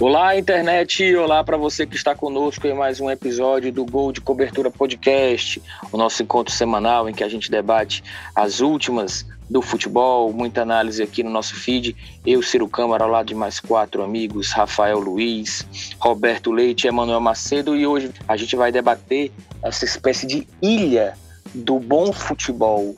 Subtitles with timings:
[0.00, 1.14] Olá, internet!
[1.14, 5.62] Olá para você que está conosco em mais um episódio do Gol de Cobertura Podcast,
[5.92, 8.02] o nosso encontro semanal em que a gente debate
[8.34, 11.94] as últimas do futebol, muita análise aqui no nosso feed.
[12.24, 15.66] Eu, Ciro Câmara, ao lado de mais quatro amigos, Rafael Luiz,
[15.98, 19.30] Roberto Leite Emanuel Macedo, e hoje a gente vai debater
[19.62, 21.12] essa espécie de ilha
[21.54, 22.96] do bom futebol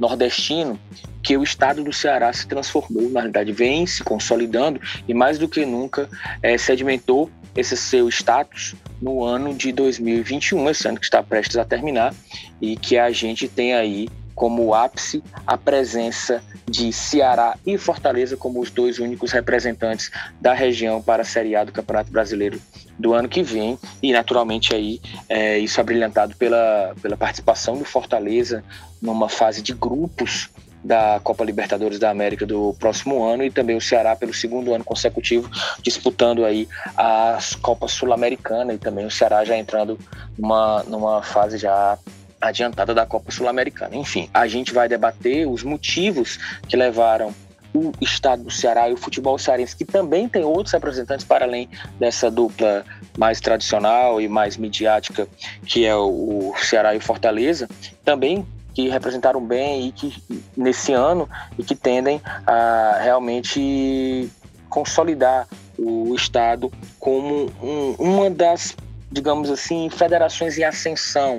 [0.00, 0.80] nordestino
[1.22, 5.48] que o estado do Ceará se transformou, na realidade vem se consolidando e mais do
[5.48, 6.08] que nunca
[6.42, 11.64] é, sedimentou esse seu status no ano de 2021, esse ano que está prestes a
[11.64, 12.14] terminar,
[12.60, 18.60] e que a gente tem aí como ápice a presença de Ceará e Fortaleza como
[18.60, 22.60] os dois únicos representantes da região para a Série A do Campeonato Brasileiro
[22.98, 23.78] do ano que vem.
[24.02, 28.64] E naturalmente aí é, isso abrilhantado pela, pela participação do Fortaleza
[29.00, 30.48] numa fase de grupos
[30.84, 34.84] da Copa Libertadores da América do próximo ano e também o Ceará pelo segundo ano
[34.84, 35.50] consecutivo
[35.82, 39.98] disputando aí as Copas Sul-Americana e também o Ceará já entrando
[40.38, 41.98] numa, numa fase já
[42.40, 43.94] adiantada da Copa Sul-Americana.
[43.94, 47.32] Enfim, a gente vai debater os motivos que levaram
[47.74, 51.70] o estado do Ceará e o futebol cearense, que também tem outros representantes para além
[51.98, 52.84] dessa dupla
[53.16, 55.26] mais tradicional e mais midiática,
[55.64, 57.68] que é o Ceará e o Fortaleza,
[58.04, 60.22] também que representaram bem e que
[60.56, 61.28] nesse ano
[61.58, 64.30] e que tendem a realmente
[64.68, 65.46] consolidar
[65.78, 68.74] o estado como um, uma das,
[69.10, 71.38] digamos assim, federações em ascensão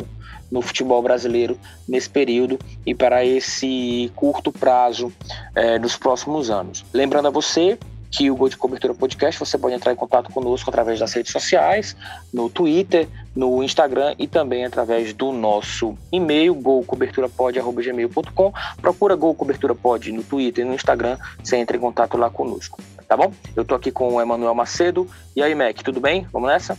[0.51, 5.11] no futebol brasileiro nesse período e para esse curto prazo
[5.55, 6.85] é, dos próximos anos.
[6.93, 7.79] Lembrando a você
[8.13, 11.31] que o Gol de Cobertura Podcast você pode entrar em contato conosco através das redes
[11.31, 11.95] sociais,
[12.31, 18.53] no Twitter, no Instagram e também através do nosso e-mail, golcoberturapod.gmail.com.
[18.79, 22.79] Procura Gol Cobertura Pod no Twitter e no Instagram, você entra em contato lá conosco,
[23.07, 23.33] tá bom?
[23.55, 25.09] Eu tô aqui com o Emanuel Macedo.
[25.35, 26.27] E aí, Mac, tudo bem?
[26.31, 26.77] Vamos nessa?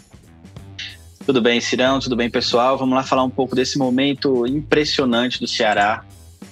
[1.27, 1.99] Tudo bem, Cirão?
[1.99, 2.79] Tudo bem, pessoal?
[2.79, 6.05] Vamos lá falar um pouco desse momento impressionante do Ceará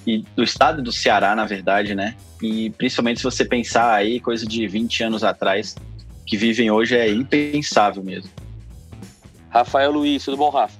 [0.06, 2.14] e do estado do Ceará, na verdade, né?
[2.40, 5.76] E principalmente se você pensar aí, coisa de 20 anos atrás,
[6.26, 8.30] que vivem hoje é impensável mesmo.
[9.50, 10.76] Rafael Luiz, tudo bom, Rafa?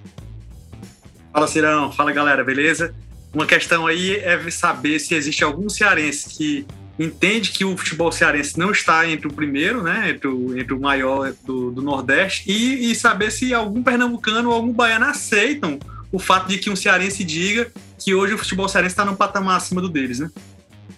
[1.33, 1.93] Fala, Cirão.
[1.93, 2.95] Fala, galera, beleza?
[3.33, 6.67] Uma questão aí é saber se existe algum cearense que
[6.99, 10.81] entende que o futebol cearense não está entre o primeiro, né, entre o, entre o
[10.81, 15.79] maior do, do Nordeste, e, e, saber se algum pernambucano ou algum baiano aceitam
[16.11, 17.73] o fato de que um cearense diga
[18.03, 20.31] que hoje o futebol cearense está num patamar acima do deles, né?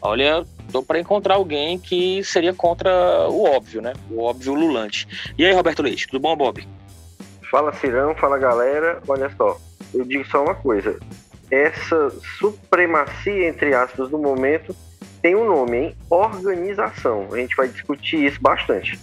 [0.01, 2.91] Olha, tô para encontrar alguém que seria contra
[3.29, 3.93] o óbvio, né?
[4.11, 5.07] O óbvio lulante.
[5.39, 6.67] E aí, Roberto Leite, tudo bom, Bob?
[7.51, 9.01] Fala, Cirão, fala, galera.
[9.09, 9.59] Olha só,
[9.95, 10.99] eu digo só uma coisa.
[11.51, 14.75] Essa supremacia, entre aspas, do momento
[15.23, 15.97] tem um nome, hein?
[16.11, 17.29] Organização.
[17.33, 18.99] A gente vai discutir isso bastante.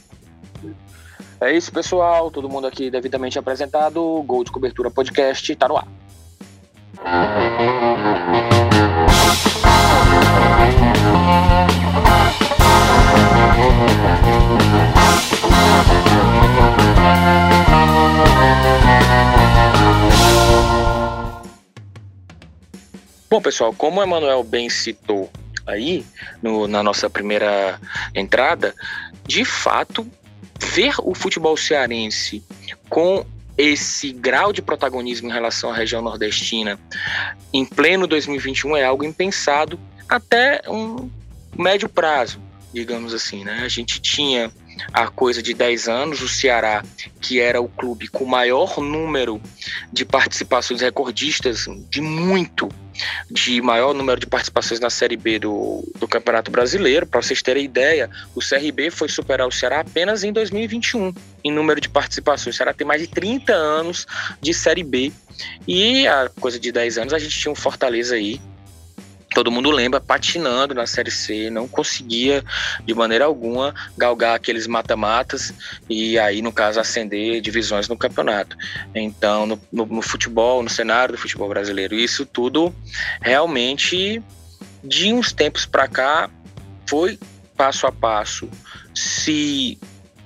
[1.40, 2.30] É isso, pessoal.
[2.30, 4.22] Todo mundo aqui devidamente apresentado.
[4.24, 5.88] Gol de Cobertura Podcast tá no ar.
[7.02, 7.10] Bom,
[23.42, 25.32] pessoal, como o Emanuel bem citou
[25.66, 26.06] aí
[26.42, 27.80] no, na nossa primeira
[28.14, 28.76] entrada,
[29.26, 30.08] de fato,
[30.60, 32.44] ver o futebol cearense
[32.90, 33.26] com
[33.62, 36.80] esse grau de protagonismo em relação à região nordestina
[37.54, 39.80] em pleno 2021 é algo impensado
[40.10, 41.10] até um
[41.56, 42.42] médio prazo,
[42.74, 43.62] digamos assim, né?
[43.64, 44.52] A gente tinha
[44.94, 46.84] há coisa de 10 anos, o Ceará,
[47.20, 49.42] que era o clube com maior número
[49.92, 52.70] de participações recordistas, de muito,
[53.30, 57.06] de maior número de participações na Série B do, do Campeonato Brasileiro.
[57.06, 61.80] Para vocês terem ideia, o CRB foi superar o Ceará apenas em 2021 em número
[61.80, 62.56] de participações.
[62.56, 64.06] O Ceará tem mais de 30 anos
[64.40, 65.12] de Série B.
[65.68, 68.40] E há coisa de 10 anos a gente tinha um Fortaleza aí
[69.34, 72.44] todo mundo lembra, patinando na Série C, não conseguia
[72.86, 75.54] de maneira alguma galgar aqueles mata-matas
[75.90, 78.58] e aí, no caso, ascender divisões no campeonato.
[78.94, 82.74] Então, no, no, no futebol, no cenário do futebol brasileiro, isso tudo
[83.22, 84.22] realmente,
[84.84, 86.30] de uns tempos para cá,
[86.86, 87.18] foi
[87.56, 88.50] passo a passo
[88.94, 89.78] se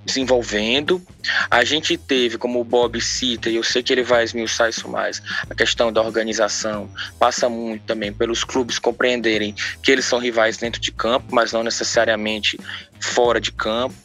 [0.05, 1.01] desenvolvendo.
[1.49, 4.87] A gente teve, como o Bob cita, e eu sei que ele vai esmiuçar isso
[4.87, 10.57] mais, a questão da organização passa muito também pelos clubes compreenderem que eles são rivais
[10.57, 12.59] dentro de campo, mas não necessariamente
[12.99, 13.95] fora de campo.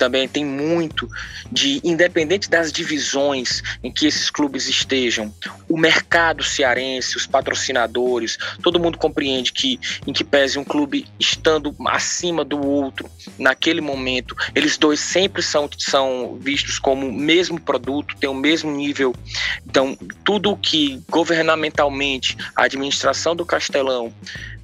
[0.00, 1.06] Também tem muito
[1.52, 5.30] de, independente das divisões em que esses clubes estejam,
[5.68, 11.76] o mercado cearense, os patrocinadores, todo mundo compreende que, em que pese um clube estando
[11.86, 18.16] acima do outro naquele momento, eles dois sempre são, são vistos como o mesmo produto,
[18.18, 19.14] tem o mesmo nível.
[19.66, 24.10] Então, tudo que governamentalmente a administração do Castelão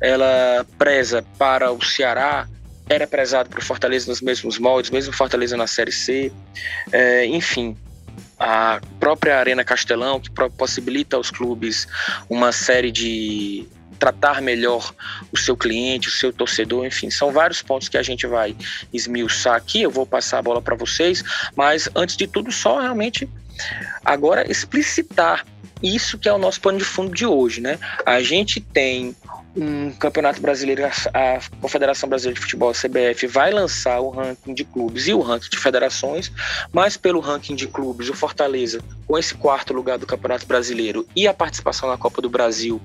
[0.00, 2.48] ela preza para o Ceará
[2.88, 6.32] era prezado para Fortaleza nos mesmos moldes, mesmo Fortaleza na Série C.
[6.92, 7.76] É, enfim,
[8.38, 11.88] a própria Arena Castelão, que possibilita aos clubes
[12.28, 13.66] uma série de
[13.98, 14.94] tratar melhor
[15.32, 18.54] o seu cliente, o seu torcedor, enfim, são vários pontos que a gente vai
[18.92, 19.82] esmiuçar aqui.
[19.82, 21.24] Eu vou passar a bola para vocês,
[21.56, 23.28] mas antes de tudo, só realmente
[24.04, 25.46] agora explicitar
[25.82, 27.78] isso que é o nosso pano de fundo de hoje, né?
[28.04, 29.16] A gente tem
[29.56, 34.64] um campeonato brasileiro, a Confederação Brasileira de Futebol, a CBF, vai lançar o ranking de
[34.64, 36.30] clubes e o ranking de federações,
[36.72, 41.26] mas pelo ranking de clubes, o Fortaleza, com esse quarto lugar do Campeonato Brasileiro e
[41.26, 42.80] a participação na Copa do Brasil,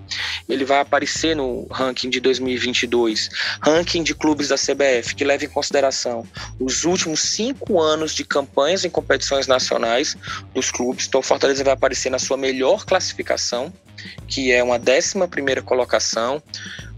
[0.47, 3.29] ele vai aparecer no ranking de 2022,
[3.61, 6.25] ranking de clubes da CBF, que leva em consideração
[6.59, 10.15] os últimos cinco anos de campanhas em competições nacionais
[10.53, 11.07] dos clubes.
[11.07, 13.73] Então, o Fortaleza vai aparecer na sua melhor classificação
[14.27, 16.41] que é uma 11 primeira colocação,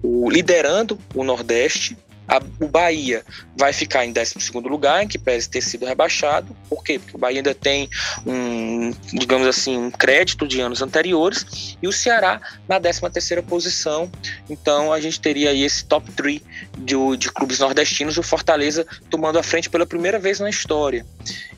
[0.01, 1.97] o, liderando o Nordeste.
[2.25, 3.21] A, o Bahia
[3.57, 6.55] vai ficar em 12 lugar, em que pese ter sido rebaixado.
[6.69, 6.97] Por quê?
[6.97, 7.89] Porque o Bahia ainda tem
[8.25, 11.77] um, digamos assim, um crédito de anos anteriores.
[11.81, 14.09] E o Ceará na 13 posição.
[14.49, 16.39] Então a gente teria aí esse top 3
[16.77, 21.05] de, de clubes nordestinos, o Fortaleza tomando a frente pela primeira vez na história.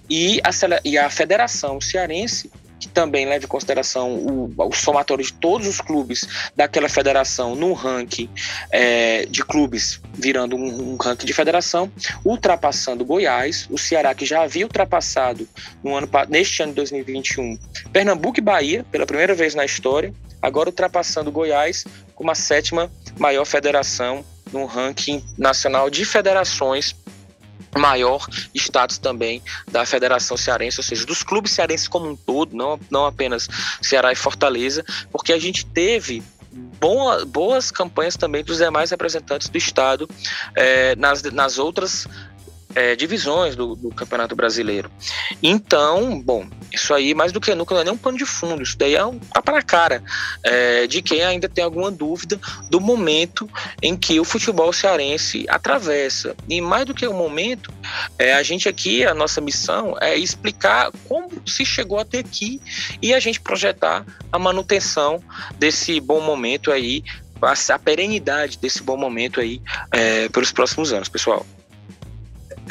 [0.10, 0.50] E a,
[0.84, 2.50] e a Federação Cearense
[2.86, 7.74] que também leva em consideração o, o somatório de todos os clubes daquela federação no
[7.74, 8.30] ranking
[8.72, 11.92] é, de clubes, virando um, um, ranking de federação,
[12.24, 15.48] ultrapassando Goiás, o Ceará que já havia ultrapassado
[15.84, 17.58] no ano, neste ano de 2021
[17.92, 23.46] Pernambuco e Bahia, pela primeira vez na história, agora ultrapassando Goiás como a sétima maior
[23.46, 24.24] federação
[24.54, 26.96] no ranking nacional de federações
[27.77, 32.80] maior status também da Federação Cearense, ou seja, dos clubes cearenses como um todo, não,
[32.89, 33.48] não apenas
[33.81, 36.24] Ceará e Fortaleza, porque a gente teve
[36.80, 40.10] boa, boas campanhas também dos demais representantes do Estado
[40.56, 42.07] é, nas, nas outras
[42.75, 44.92] é, divisões do, do, Campeonato Brasileiro.
[45.42, 48.62] Então, bom, isso aí mais do que nunca não é nem um pano de fundo,
[48.62, 50.04] isso daí é um tapa na cara
[50.44, 52.39] é, de quem ainda tem alguma dúvida
[52.69, 53.50] do momento
[53.81, 56.36] em que o futebol cearense atravessa.
[56.50, 57.74] E mais do que o momento,
[58.19, 62.62] é, a gente aqui, a nossa missão é explicar como se chegou até aqui
[63.01, 65.24] e a gente projetar a manutenção
[65.57, 67.04] desse bom momento aí,
[67.42, 69.62] a, a perenidade desse bom momento aí
[69.92, 71.45] é, pelos próximos anos, pessoal.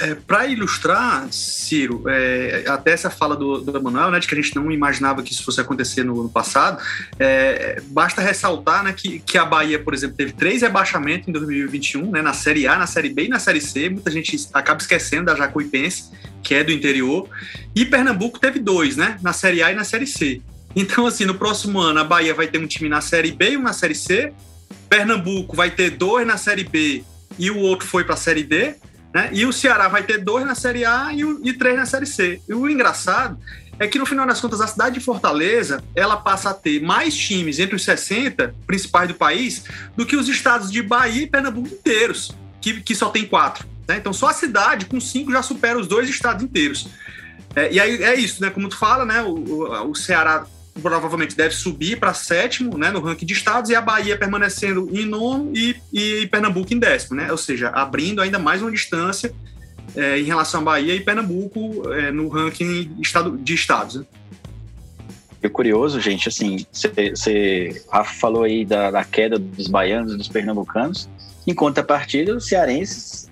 [0.01, 4.41] É, para ilustrar, Ciro, é, até essa fala do, do Emanuel, né, de que a
[4.41, 6.83] gente não imaginava que isso fosse acontecer no, no passado,
[7.19, 12.11] é, basta ressaltar né, que, que a Bahia, por exemplo, teve três rebaixamentos em 2021,
[12.11, 13.89] né, na Série A, na Série B e na Série C.
[13.89, 16.11] Muita gente acaba esquecendo da Jacuipense,
[16.43, 17.29] que é do interior.
[17.75, 20.43] E Pernambuco teve dois, né, na Série A e na Série C.
[20.75, 23.57] Então, assim, no próximo ano, a Bahia vai ter um time na Série B e
[23.57, 24.33] um na Série C.
[24.89, 27.05] Pernambuco vai ter dois na Série B
[27.39, 28.75] e o outro foi para a Série D.
[29.15, 29.31] Né?
[29.33, 32.41] E o Ceará vai ter dois na Série A e, e três na Série C.
[32.49, 33.39] E o engraçado
[33.79, 37.15] é que no final das contas a cidade de Fortaleza ela passa a ter mais
[37.15, 39.65] times entre os 60 principais do país
[39.97, 43.67] do que os estados de Bahia e Pernambuco inteiros, que, que só tem quatro.
[43.87, 43.97] Né?
[43.97, 46.89] Então só a cidade com cinco já supera os dois estados inteiros.
[47.55, 48.51] É, e aí é isso, né?
[48.51, 49.23] Como tu fala, né?
[49.23, 50.45] O, o, o Ceará
[50.83, 55.05] provavelmente deve subir para sétimo né, no ranking de estados e a Bahia permanecendo em
[55.05, 57.31] nono e, e Pernambuco em décimo, né?
[57.31, 59.33] Ou seja, abrindo ainda mais uma distância
[59.95, 63.97] é, em relação à Bahia e Pernambuco é, no ranking estado, de estados.
[63.97, 64.05] Né?
[65.43, 67.85] É curioso, gente, assim, você
[68.19, 71.09] falou aí da, da, queda dos baianos e dos pernambucanos,
[71.47, 73.31] em contrapartida, os cearenses,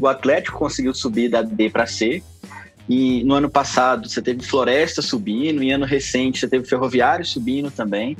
[0.00, 2.22] o Atlético conseguiu subir da D para C,
[2.88, 7.70] e no ano passado você teve Floresta subindo, em ano recente você teve Ferroviário subindo
[7.70, 8.16] também.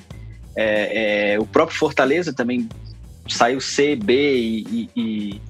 [0.57, 2.69] É, é, o próprio Fortaleza também
[3.29, 5.41] saiu C, B e, e,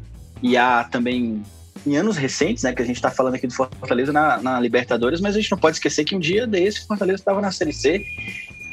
[0.43, 1.43] e, A também
[1.87, 2.75] em anos recentes, né?
[2.75, 5.59] Que a gente está falando aqui do Fortaleza na, na, Libertadores, mas a gente não
[5.59, 8.05] pode esquecer que um dia desse o Fortaleza estava na Série C.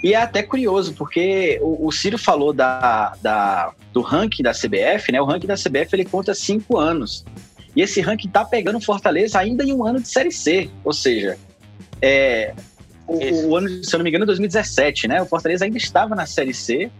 [0.04, 5.12] E é até curioso, porque o, o Ciro falou da, da, do ranking da CBF,
[5.12, 5.22] né?
[5.22, 7.24] O ranking da CBF ele conta cinco anos.
[7.75, 10.70] E esse ranking tá pegando Fortaleza ainda em um ano de Série C.
[10.84, 11.38] Ou seja,
[12.01, 12.53] é,
[13.08, 15.22] o, o, ano, se eu não me engano, 2017, né?
[15.22, 16.92] O Fortaleza ainda estava na Série C.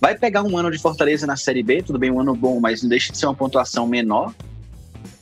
[0.00, 2.82] Vai pegar um ano de Fortaleza na Série B, tudo bem, um ano bom, mas
[2.82, 4.34] não deixa de ser uma pontuação menor.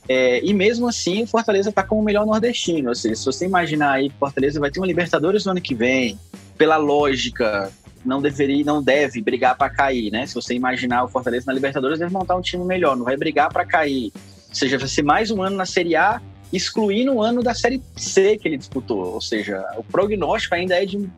[0.09, 2.91] É, e mesmo assim, o Fortaleza está como o melhor nordestino.
[2.91, 5.61] Ou seja, se você imaginar aí que o Fortaleza vai ter uma Libertadores no ano
[5.61, 6.19] que vem,
[6.57, 7.73] pela lógica,
[8.05, 10.27] não deveria, não deve brigar para cair, né?
[10.27, 13.53] Se você imaginar o Fortaleza na Libertadores, deve montar um time melhor, não vai brigar
[13.53, 14.13] para cair.
[14.49, 16.21] Ou seja, vai ser mais um ano na Série A,
[16.53, 19.15] excluindo o ano da Série C que ele disputou.
[19.15, 21.09] Ou seja, o prognóstico ainda é de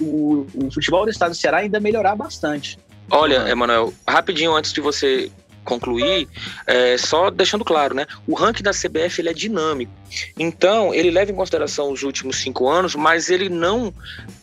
[0.00, 2.78] o, o futebol do estado do Ceará ainda melhorar bastante.
[3.10, 5.30] Olha, Emanuel, rapidinho antes de você
[5.64, 6.28] concluir,
[6.66, 8.06] é, só deixando claro, né?
[8.26, 9.92] O ranking da CBF ele é dinâmico.
[10.38, 13.92] Então, ele leva em consideração os últimos cinco anos, mas ele não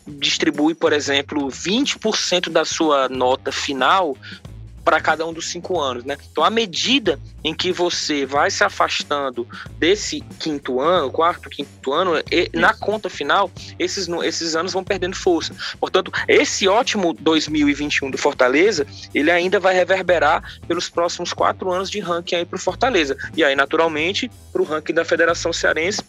[0.06, 4.16] distribui, por exemplo, 20% da sua nota final
[4.84, 6.16] para cada um dos cinco anos, né?
[6.30, 9.46] Então, à medida em que você vai se afastando
[9.78, 15.16] desse quinto ano, quarto, quinto ano, e, na conta final, esses, esses anos vão perdendo
[15.16, 15.54] força.
[15.78, 22.00] Portanto, esse ótimo 2021 do Fortaleza, ele ainda vai reverberar pelos próximos quatro anos de
[22.00, 23.16] ranking aí para o Fortaleza.
[23.36, 26.02] E aí, naturalmente, para o ranking da Federação Cearense,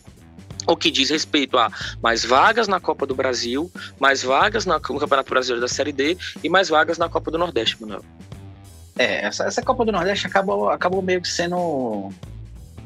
[0.66, 1.70] o que diz respeito a
[2.02, 6.50] mais vagas na Copa do Brasil, mais vagas no Campeonato Brasileiro da Série D e
[6.50, 8.04] mais vagas na Copa do Nordeste, Manuel.
[8.98, 12.12] É, essa, essa Copa do Nordeste acabou, acabou meio que sendo um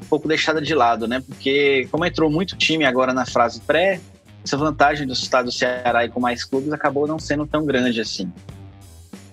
[0.09, 1.21] pouco deixada de lado, né?
[1.25, 3.99] Porque como entrou muito time agora na fase pré,
[4.43, 7.99] essa vantagem do estado do Ceará e com mais clubes acabou não sendo tão grande
[7.99, 8.31] assim.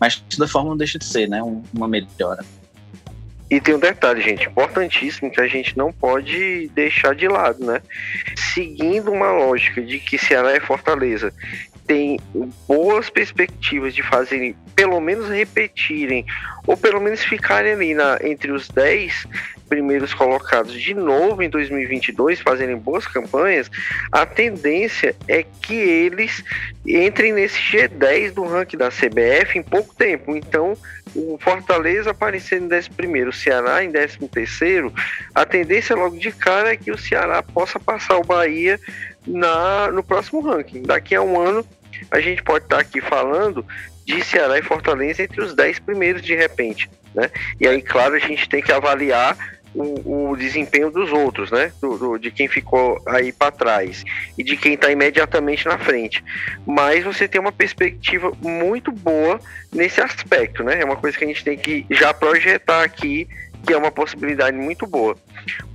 [0.00, 1.40] Mas de toda forma não deixa de ser, né?
[1.72, 2.44] uma melhora.
[3.48, 7.80] E tem um detalhe, gente, importantíssimo que a gente não pode deixar de lado, né?
[8.52, 11.32] Seguindo uma lógica de que Ceará é Fortaleza
[11.86, 12.18] tem
[12.66, 16.24] boas perspectivas de fazerem, pelo menos repetirem,
[16.66, 19.26] ou pelo menos ficarem ali na, entre os 10
[19.68, 23.70] primeiros colocados de novo em 2022, fazerem boas campanhas,
[24.12, 26.44] a tendência é que eles
[26.86, 30.36] entrem nesse G10 do ranking da CBF em pouco tempo.
[30.36, 30.74] Então,
[31.14, 34.18] o Fortaleza aparecendo em 11 o Ceará em 13
[35.34, 38.78] a tendência logo de cara é que o Ceará possa passar o Bahia
[39.26, 40.82] na, no próximo ranking.
[40.82, 41.64] Daqui a um ano,
[42.10, 43.64] a gente pode estar aqui falando
[44.04, 46.90] de Ceará e Fortaleza entre os 10 primeiros de repente.
[47.14, 47.30] Né?
[47.60, 49.36] E aí, claro, a gente tem que avaliar
[49.74, 51.72] o, o desempenho dos outros, né?
[51.80, 54.04] Do, do, de quem ficou aí para trás
[54.38, 56.24] e de quem está imediatamente na frente.
[56.64, 59.40] Mas você tem uma perspectiva muito boa
[59.72, 60.80] nesse aspecto, né?
[60.80, 63.28] É uma coisa que a gente tem que já projetar aqui
[63.64, 65.16] que é uma possibilidade muito boa.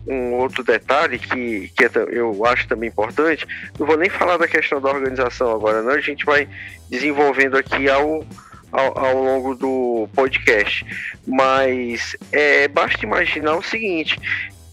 [0.08, 4.48] Um outro detalhe que, que é eu acho também importante, não vou nem falar da
[4.48, 6.48] questão da organização agora, não, a gente vai
[6.90, 8.26] desenvolvendo aqui ao,
[8.72, 10.86] ao, ao longo do podcast.
[11.28, 14.20] Mas é, basta imaginar o seguinte,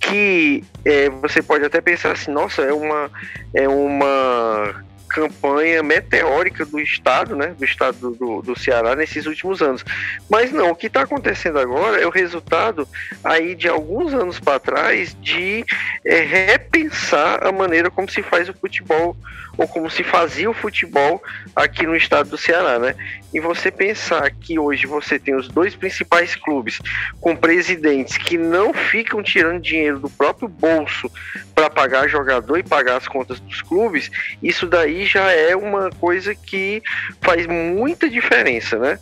[0.01, 3.11] que é, você pode até pensar assim, nossa, é uma,
[3.53, 4.85] é uma
[5.17, 9.83] campanha meteórica do Estado, né, do Estado do, do Ceará nesses últimos anos.
[10.29, 12.87] Mas não, o que está acontecendo agora é o resultado
[13.25, 15.65] aí de alguns anos para trás de
[16.05, 19.17] é, repensar a maneira como se faz o futebol
[19.57, 21.23] ou como se fazia o futebol
[21.55, 22.95] aqui no estado do Ceará, né?
[23.33, 26.81] E você pensar que hoje você tem os dois principais clubes
[27.21, 31.11] com presidentes que não ficam tirando dinheiro do próprio bolso
[31.55, 34.11] para pagar jogador e pagar as contas dos clubes,
[34.43, 36.83] isso daí já é uma coisa que
[37.21, 38.99] faz muita diferença, né?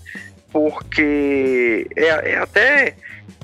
[0.53, 2.95] Porque é, é até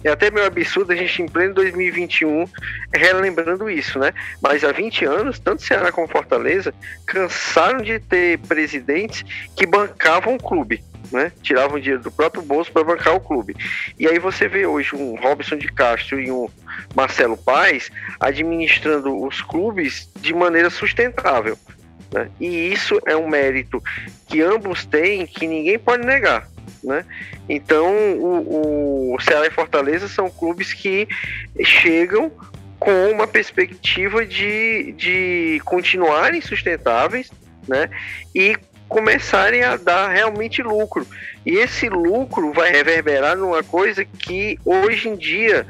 [0.02, 2.46] é até meio absurdo a gente em pleno 2021
[2.94, 4.12] relembrando isso, né?
[4.40, 6.72] Mas há 20 anos, tanto Ceará como Fortaleza
[7.06, 9.24] cansaram de ter presidentes
[9.56, 10.82] que bancavam o clube.
[11.12, 11.32] Né?
[11.42, 13.56] Tiravam dinheiro do próprio bolso para bancar o clube.
[13.98, 16.48] E aí você vê hoje um Robson de Castro e um
[16.94, 21.58] Marcelo Paes administrando os clubes de maneira sustentável.
[22.12, 22.30] Né?
[22.38, 23.82] E isso é um mérito
[24.28, 26.46] que ambos têm que ninguém pode negar.
[26.82, 27.04] Né?
[27.48, 31.08] Então, o, o Ceará e Fortaleza são clubes que
[31.62, 32.30] chegam
[32.78, 37.30] com uma perspectiva de, de continuarem sustentáveis
[37.68, 37.90] né?
[38.34, 38.56] e
[38.88, 41.06] começarem a dar realmente lucro.
[41.46, 45.66] E esse lucro vai reverberar numa coisa que hoje em dia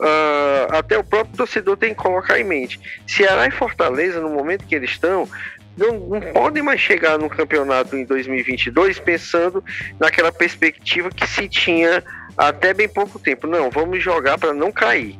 [0.00, 2.80] uh, até o próprio torcedor tem que colocar em mente.
[3.06, 5.28] Ceará e Fortaleza, no momento que eles estão,
[5.76, 9.64] não, não podem mais chegar no campeonato em 2022 pensando
[9.98, 12.02] naquela perspectiva que se tinha
[12.36, 13.46] até bem pouco tempo.
[13.46, 15.18] Não, vamos jogar para não cair.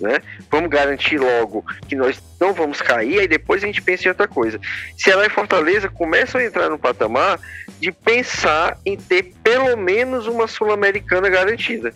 [0.00, 0.20] Né?
[0.50, 4.26] Vamos garantir logo que nós não vamos cair, aí depois a gente pensa em outra
[4.26, 4.58] coisa.
[4.96, 7.38] Ceará e Fortaleza começam a entrar no patamar
[7.78, 11.94] de pensar em ter pelo menos uma Sul-Americana garantida.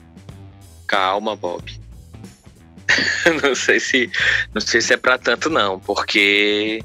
[0.86, 1.85] Calma, Bob.
[3.42, 4.10] não sei se
[4.54, 6.82] não sei se é para tanto não, porque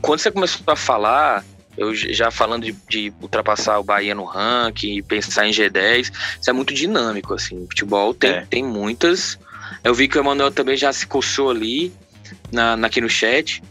[0.00, 1.44] quando você começou a falar,
[1.76, 6.52] eu já falando de, de, ultrapassar o Bahia no ranking, pensar em G10, isso é
[6.52, 7.56] muito dinâmico assim.
[7.56, 8.46] O futebol tem, é.
[8.48, 9.38] tem muitas
[9.82, 11.92] Eu vi que o Emanuel também já se coçou ali
[12.50, 13.62] na, na aqui no chat.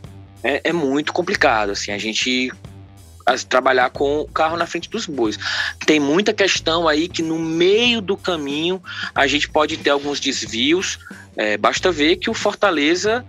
[0.44, 2.52] É, é muito complicado, assim, a gente
[3.50, 5.38] trabalhar com o carro na frente dos bois.
[5.86, 8.82] Tem muita questão aí que no meio do caminho
[9.14, 11.00] a gente pode ter alguns desvios.
[11.38, 13.26] É, basta ver que o Fortaleza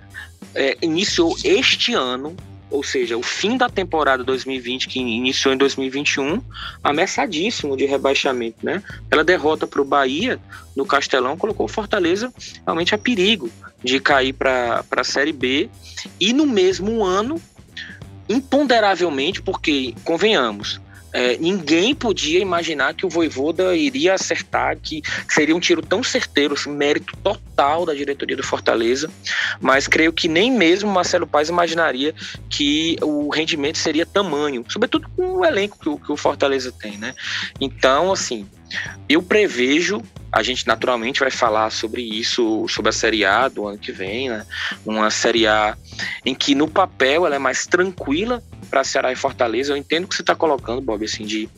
[0.54, 2.34] é, iniciou este ano
[2.70, 6.42] ou seja, o fim da temporada 2020, que iniciou em 2021,
[6.84, 8.82] ameaçadíssimo de rebaixamento, né?
[9.10, 10.38] Ela derrota para o Bahia
[10.76, 12.32] no Castelão colocou o Fortaleza
[12.64, 13.50] realmente a perigo
[13.82, 15.70] de cair para a Série B.
[16.20, 17.40] E no mesmo ano,
[18.28, 20.80] imponderavelmente, porque, convenhamos,
[21.12, 26.54] é, ninguém podia imaginar que o Voivoda iria acertar, que seria um tiro tão certeiro,
[26.54, 29.10] assim, mérito total da diretoria do Fortaleza,
[29.60, 32.14] mas creio que nem mesmo Marcelo Paes imaginaria
[32.48, 36.98] que o rendimento seria tamanho, sobretudo com o elenco que o, que o Fortaleza tem,
[36.98, 37.14] né?
[37.60, 38.46] Então, assim,
[39.08, 43.78] eu prevejo a gente naturalmente vai falar sobre isso, sobre a Série A do ano
[43.78, 44.46] que vem, né?
[44.84, 45.76] Uma Série A
[46.24, 49.72] em que no papel ela é mais tranquila para Ceará e Fortaleza.
[49.72, 51.48] Eu entendo que você está colocando, Bob, assim, de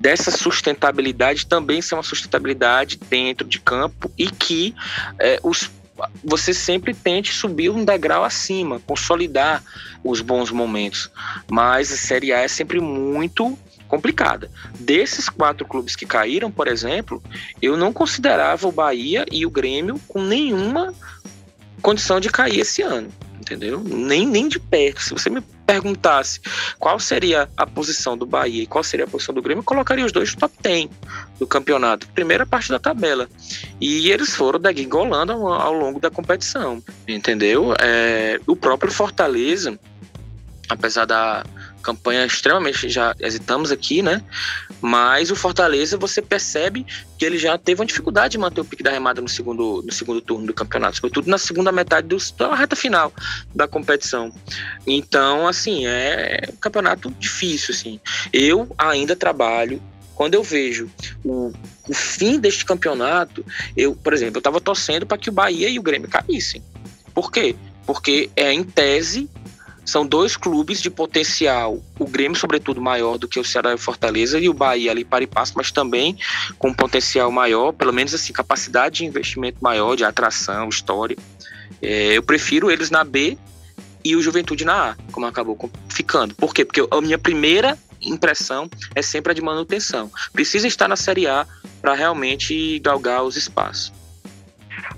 [0.00, 4.74] dessa sustentabilidade também ser uma sustentabilidade dentro de campo e que
[5.18, 5.70] é, os
[6.22, 9.62] você sempre tente subir um degrau acima, consolidar
[10.04, 11.10] os bons momentos.
[11.50, 14.50] Mas a Série A é sempre muito complicada.
[14.78, 17.22] Desses quatro clubes que caíram, por exemplo,
[17.60, 20.94] eu não considerava o Bahia e o Grêmio com nenhuma
[21.82, 23.12] condição de cair esse ano
[23.46, 23.80] entendeu?
[23.80, 25.00] Nem, nem de perto.
[25.00, 26.40] Se você me perguntasse
[26.78, 30.04] qual seria a posição do Bahia e qual seria a posição do Grêmio, eu colocaria
[30.04, 30.88] os dois no top 10
[31.38, 33.28] do campeonato, primeira parte da tabela.
[33.80, 37.74] E eles foram degringolando ao, ao longo da competição, entendeu?
[37.80, 39.78] É, o próprio Fortaleza,
[40.68, 41.44] apesar da
[41.86, 44.20] campanha extremamente, já hesitamos aqui, né?
[44.80, 46.84] Mas o Fortaleza, você percebe
[47.16, 49.92] que ele já teve uma dificuldade de manter o pique da remada no segundo, no
[49.92, 53.12] segundo turno do campeonato, sobretudo na segunda metade do, da reta final
[53.54, 54.32] da competição.
[54.84, 58.00] Então, assim, é um campeonato difícil, assim.
[58.32, 59.80] Eu ainda trabalho
[60.16, 60.90] quando eu vejo
[61.24, 61.52] o,
[61.88, 63.44] o fim deste campeonato,
[63.76, 66.62] eu, por exemplo, eu estava torcendo para que o Bahia e o Grêmio caíssem.
[67.14, 67.54] Por quê?
[67.86, 69.30] Porque é em tese
[69.86, 74.38] são dois clubes de potencial, o Grêmio, sobretudo, maior do que o Ceará e Fortaleza,
[74.38, 76.18] e o Bahia ali para e passo, mas também
[76.58, 81.16] com potencial maior, pelo menos assim, capacidade de investimento maior, de atração, história.
[81.80, 83.38] É, eu prefiro eles na B
[84.04, 86.34] e o Juventude na A, como acabou ficando.
[86.34, 86.64] Por quê?
[86.64, 90.10] Porque a minha primeira impressão é sempre a de manutenção.
[90.32, 91.46] Precisa estar na Série A
[91.80, 93.92] para realmente galgar os espaços.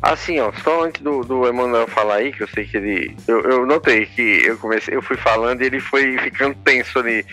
[0.00, 3.16] Assim, ó, só antes do, do Emanuel falar aí, que eu sei que ele.
[3.26, 7.24] Eu, eu notei que eu comecei, eu fui falando e ele foi ficando tenso ali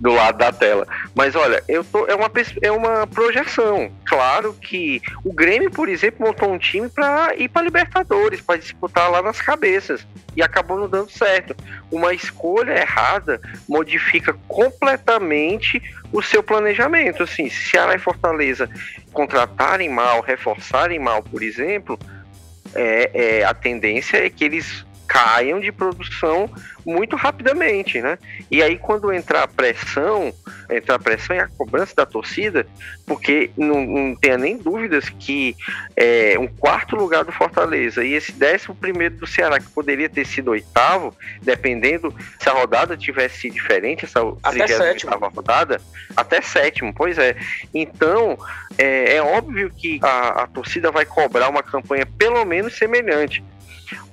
[0.00, 0.86] do lado da tela.
[1.14, 2.30] Mas olha, eu tô, é, uma,
[2.62, 3.92] é uma projeção.
[4.04, 9.10] Claro que o Grêmio, por exemplo, montou um time para ir para Libertadores, para disputar
[9.10, 10.06] lá nas cabeças.
[10.34, 11.54] E acabou não dando certo.
[11.90, 17.22] Uma escolha errada modifica completamente o seu planejamento.
[17.22, 18.68] Assim, se Ceará e Fortaleza
[19.12, 21.98] contratarem mal, reforçarem mal, por exemplo,
[22.74, 26.48] é, é, a tendência é que eles caiam de produção
[26.86, 28.16] muito rapidamente, né?
[28.48, 30.32] E aí quando entrar a pressão,
[30.70, 32.64] entrar a pressão e a cobrança da torcida,
[33.04, 35.56] porque não, não tenha nem dúvidas que
[35.96, 40.24] é, um quarto lugar do Fortaleza e esse décimo primeiro do Ceará, que poderia ter
[40.24, 45.12] sido oitavo, dependendo se a rodada tivesse sido diferente, essa até sétimo.
[45.34, 45.80] rodada,
[46.16, 47.34] até sétimo, pois é.
[47.74, 48.38] Então,
[48.78, 53.42] é, é óbvio que a, a torcida vai cobrar uma campanha pelo menos semelhante.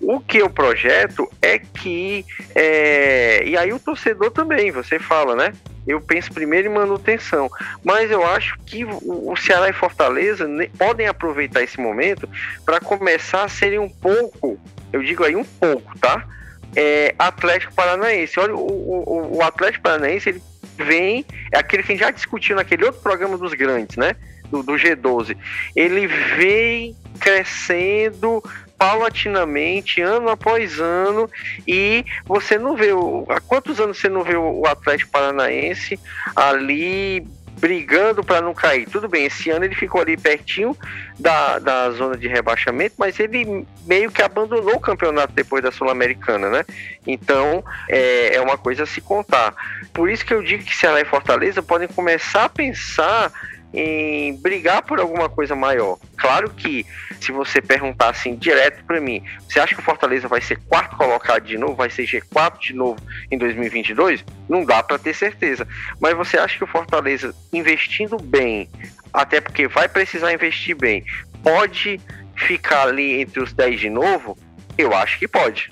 [0.01, 2.25] O que eu projeto é que.
[2.55, 5.53] É, e aí o torcedor também, você fala, né?
[5.87, 7.49] Eu penso primeiro em manutenção.
[7.83, 12.27] Mas eu acho que o Ceará e Fortaleza podem aproveitar esse momento
[12.65, 14.59] para começar a serem um pouco,
[14.91, 16.27] eu digo aí um pouco, tá?
[16.75, 18.37] É, Atlético Paranaense.
[18.39, 20.43] Olha, o, o, o Atlético Paranaense ele
[20.77, 24.15] vem, é aquele que a gente já discutiu naquele outro programa dos grandes, né?
[24.49, 25.35] Do, do G12.
[25.75, 26.95] Ele vem
[27.27, 28.41] crescendo
[28.77, 31.29] paulatinamente, ano após ano,
[31.67, 35.99] e você não vê o, há quantos anos você não vê o Atlético Paranaense
[36.33, 37.27] ali
[37.59, 38.87] brigando para não cair.
[38.87, 40.77] Tudo bem, esse ano ele ficou ali pertinho
[41.19, 46.49] da, da zona de rebaixamento, mas ele meio que abandonou o campeonato depois da Sul-Americana,
[46.49, 46.65] né?
[47.05, 49.53] Então é, é uma coisa a se contar.
[49.91, 53.33] Por isso que eu digo que Ceará e Fortaleza podem começar a pensar
[53.73, 55.97] em brigar por alguma coisa maior.
[56.15, 56.85] Claro que
[57.19, 60.95] se você perguntar assim direto para mim, você acha que o Fortaleza vai ser quarto
[60.95, 62.99] colocado de novo, vai ser G4 de novo
[63.29, 64.23] em 2022?
[64.47, 65.67] Não dá para ter certeza.
[65.99, 68.69] Mas você acha que o Fortaleza investindo bem,
[69.13, 71.03] até porque vai precisar investir bem,
[71.43, 71.99] pode
[72.35, 74.37] ficar ali entre os 10 de novo?
[74.77, 75.71] Eu acho que pode.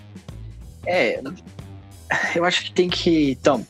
[0.86, 1.22] É,
[2.36, 3.32] eu acho que tem que.
[3.32, 3.66] Então,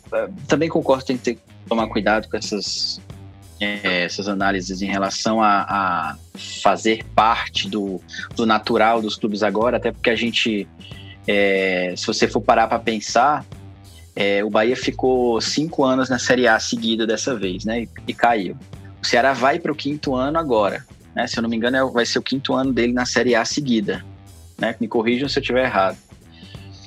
[0.48, 3.02] também concordo, tem que ter, tomar cuidado com essas,
[3.60, 6.15] é, essas análises em relação a, a,
[6.62, 8.02] fazer parte do,
[8.36, 10.68] do natural dos clubes agora, até porque a gente,
[11.28, 13.46] é, se você for parar para pensar,
[14.15, 17.84] é, o Bahia ficou cinco anos na Série A seguida dessa vez, né?
[17.84, 18.58] E, e caiu.
[19.02, 21.28] O Ceará vai para o quinto ano agora, né?
[21.28, 23.44] Se eu não me engano, é, vai ser o quinto ano dele na Série A
[23.44, 24.06] seguida,
[24.58, 24.76] né?
[24.80, 25.98] Me corrijam se eu estiver errado.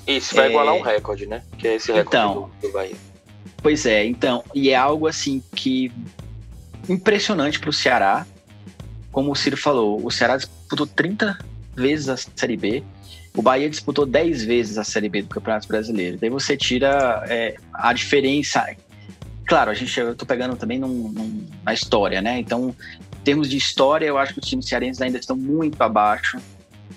[0.07, 0.51] Isso, vai é...
[0.51, 1.43] igualar um recorde, né?
[1.59, 2.97] Que é esse recorde então, do, do Bahia.
[3.63, 5.93] Pois é, então, e é algo assim que
[6.89, 8.27] impressionante para o Ceará.
[9.11, 11.39] Como o Ciro falou, o Ceará disputou 30
[11.75, 12.85] vezes a Série B,
[13.39, 16.19] o Bahia disputou 10 vezes a Série B do Campeonato Brasileiro.
[16.21, 18.67] Daí você tira é, a diferença.
[19.47, 22.41] Claro, a gente, eu tô pegando também num, num, na história, né?
[22.41, 22.75] Então,
[23.21, 26.39] em termos de história, eu acho que os times cearenses ainda estão muito abaixo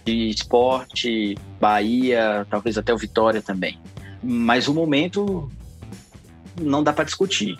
[0.03, 3.79] de esporte, Bahia, talvez até o Vitória também.
[4.23, 5.47] Mas o momento
[6.59, 7.57] não dá para discutir.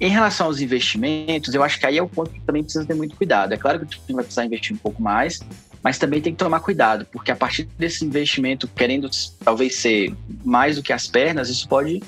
[0.00, 2.94] Em relação aos investimentos, eu acho que aí é o ponto que também precisa ter
[2.94, 3.52] muito cuidado.
[3.52, 5.40] É claro que o time vai precisar investir um pouco mais,
[5.82, 9.08] mas também tem que tomar cuidado, porque a partir desse investimento, querendo
[9.44, 12.02] talvez ser mais do que as pernas, isso pode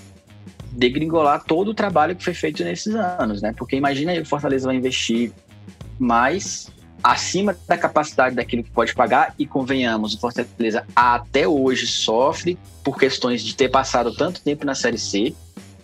[0.73, 3.53] degringolar todo o trabalho que foi feito nesses anos, né?
[3.57, 5.33] Porque imagina aí o Fortaleza vai investir
[5.99, 6.69] mais
[7.03, 12.99] acima da capacidade daquilo que pode pagar e convenhamos, o Fortaleza até hoje sofre por
[12.99, 15.35] questões de ter passado tanto tempo na Série C.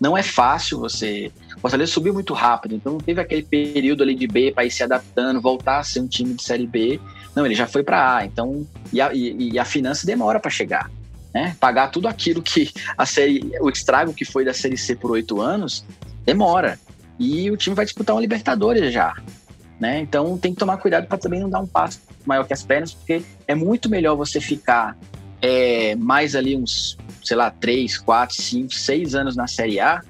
[0.00, 4.14] Não é fácil você o Fortaleza subiu muito rápido, então não teve aquele período ali
[4.14, 7.00] de B para ir se adaptando, voltar a ser um time de Série B.
[7.34, 10.50] Não, ele já foi para A, então e a, e, e a finança demora para
[10.50, 10.90] chegar.
[11.32, 11.56] Né?
[11.58, 15.40] Pagar tudo aquilo que a série, o estrago que foi da Série C por oito
[15.40, 15.84] anos,
[16.24, 16.78] demora.
[17.18, 19.14] E o time vai disputar um Libertadores já.
[19.80, 20.00] Né?
[20.00, 22.92] Então tem que tomar cuidado para também não dar um passo maior que as pernas,
[22.92, 24.96] porque é muito melhor você ficar
[25.40, 30.02] é, mais ali uns, sei lá, três, quatro, cinco, seis anos na Série A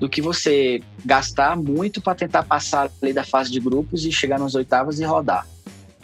[0.00, 4.38] do que você gastar muito para tentar passar ali da fase de grupos e chegar
[4.38, 5.46] nos oitavas e rodar.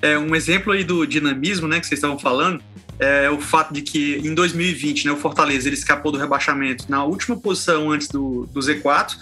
[0.00, 2.62] É um exemplo aí do dinamismo, né, que vocês estavam falando,
[3.00, 7.04] é o fato de que em 2020, né, o Fortaleza ele escapou do rebaixamento na
[7.04, 9.16] última posição antes do, do Z4.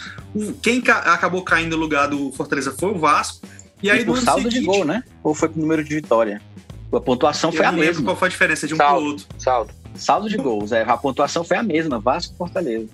[0.61, 3.47] quem ca acabou caindo no lugar do Fortaleza foi o Vasco.
[3.83, 5.03] E aí e por saldo seguinte, de gol, né?
[5.23, 6.41] Ou foi pro número de vitória?
[6.93, 8.05] A pontuação foi a mesma.
[8.05, 9.27] Qual foi a diferença de um saldo, pro outro?
[9.39, 9.75] Saldo.
[9.99, 10.83] Saldo de gols, é.
[10.83, 12.89] A pontuação foi a mesma, Vasco e Fortaleza.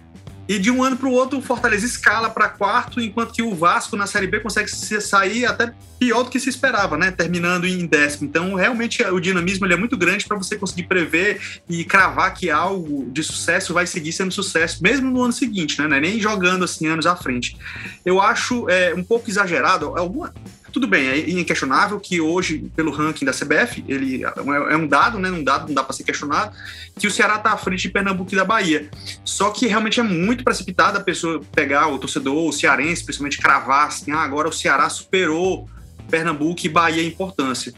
[0.49, 3.55] E de um ano para o outro, o Fortaleza escala para quarto, enquanto que o
[3.55, 7.13] Vasco na Série B consegue sair até pior do que se esperava, né?
[7.13, 8.29] Terminando em décimo.
[8.29, 13.09] Então, realmente, o dinamismo é muito grande para você conseguir prever e cravar que algo
[13.11, 15.97] de sucesso vai seguir sendo sucesso, mesmo no ano seguinte, né?
[15.97, 17.57] É nem jogando assim anos à frente.
[18.05, 19.97] Eu acho é, um pouco exagerado.
[19.97, 20.35] Alguma,
[20.73, 25.31] tudo bem, é inquestionável que hoje, pelo ranking da CBF, ele é um dado, né?
[25.31, 26.57] Um dado não dá para ser questionado,
[26.99, 28.89] que o Ceará está à frente de Pernambuco e da Bahia.
[29.25, 33.89] Só que realmente é muito precipitado a pessoa pegar o torcedor, o cearense, principalmente cravar
[33.89, 35.69] assim, ah, agora o Ceará superou
[36.11, 37.73] Pernambuco e Bahia em importância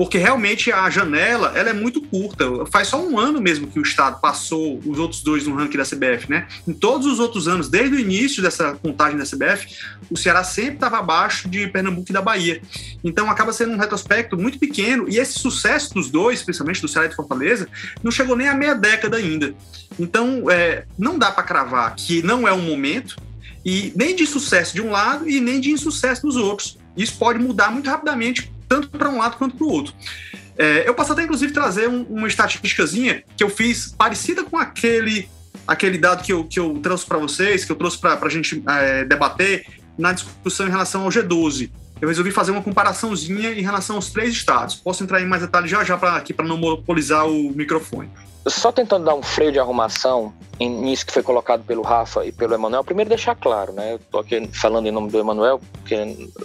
[0.00, 2.64] porque realmente a janela ela é muito curta.
[2.72, 5.84] Faz só um ano mesmo que o Estado passou os outros dois no ranking da
[5.84, 6.48] CBF, né?
[6.66, 9.76] Em todos os outros anos, desde o início dessa contagem da CBF,
[10.10, 12.62] o Ceará sempre estava abaixo de Pernambuco e da Bahia.
[13.04, 17.06] Então acaba sendo um retrospecto muito pequeno e esse sucesso dos dois, principalmente do Ceará
[17.06, 17.68] e do Fortaleza,
[18.02, 19.54] não chegou nem a meia década ainda.
[19.98, 23.16] Então é, não dá para cravar que não é um momento
[23.62, 26.78] e nem de sucesso de um lado e nem de insucesso dos outros.
[26.96, 29.92] Isso pode mudar muito rapidamente tanto para um lado quanto para o outro.
[30.56, 35.28] É, eu posso até, inclusive, trazer um, uma estatísticazinha que eu fiz parecida com aquele,
[35.66, 38.62] aquele dado que eu, que eu trouxe para vocês, que eu trouxe para a gente
[38.68, 39.66] é, debater
[39.98, 41.68] na discussão em relação ao G12.
[42.00, 44.76] Eu resolvi fazer uma comparaçãozinha em relação aos três estados.
[44.76, 48.08] Posso entrar em mais detalhes já já aqui para não monopolizar o microfone.
[48.46, 50.32] Só tentando dar um freio de arrumação
[50.68, 53.94] nisso que foi colocado pelo Rafa e pelo Emanuel, primeiro deixar claro, né?
[53.94, 55.60] Eu tô aqui falando em nome do Emanuel,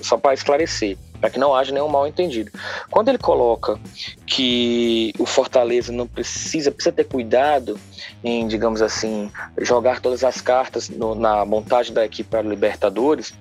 [0.02, 2.52] só para esclarecer para que não haja nenhum mal entendido.
[2.92, 3.80] Quando ele coloca
[4.28, 7.80] que o Fortaleza não precisa, precisa ter cuidado
[8.24, 13.34] em, digamos assim, jogar todas as cartas no, na montagem da equipe para Libertadores,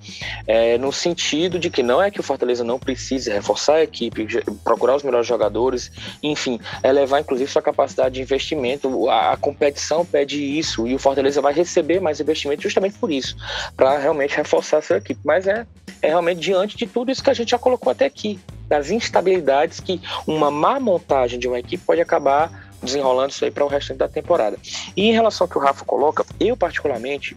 [0.46, 4.26] é, no sentido de que não é que o Fortaleza não precise reforçar a equipe,
[4.62, 5.90] procurar os melhores jogadores,
[6.22, 9.10] enfim, elevar inclusive sua capacidade de investimento.
[9.10, 13.36] A, a competição pede isso e o Fortaleza vai receber mais investimento justamente por isso,
[13.76, 15.20] para realmente reforçar a sua equipe.
[15.24, 15.66] Mas é,
[16.02, 19.80] é realmente diante de tudo isso que a gente já colocou até aqui, das instabilidades
[19.80, 23.98] que uma má montagem de uma equipe pode acabar desenrolando isso aí para o restante
[23.98, 24.56] da temporada.
[24.96, 27.36] E em relação ao que o Rafa coloca, eu particularmente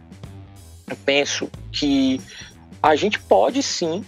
[1.06, 2.22] penso que
[2.82, 4.06] a gente pode sim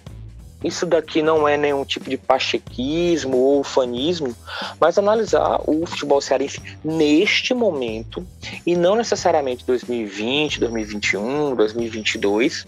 [0.64, 4.36] isso daqui não é nenhum tipo de pachequismo ou fanismo,
[4.80, 8.26] mas analisar o futebol cearense neste momento
[8.66, 12.68] e não necessariamente 2020, 2021, 2022,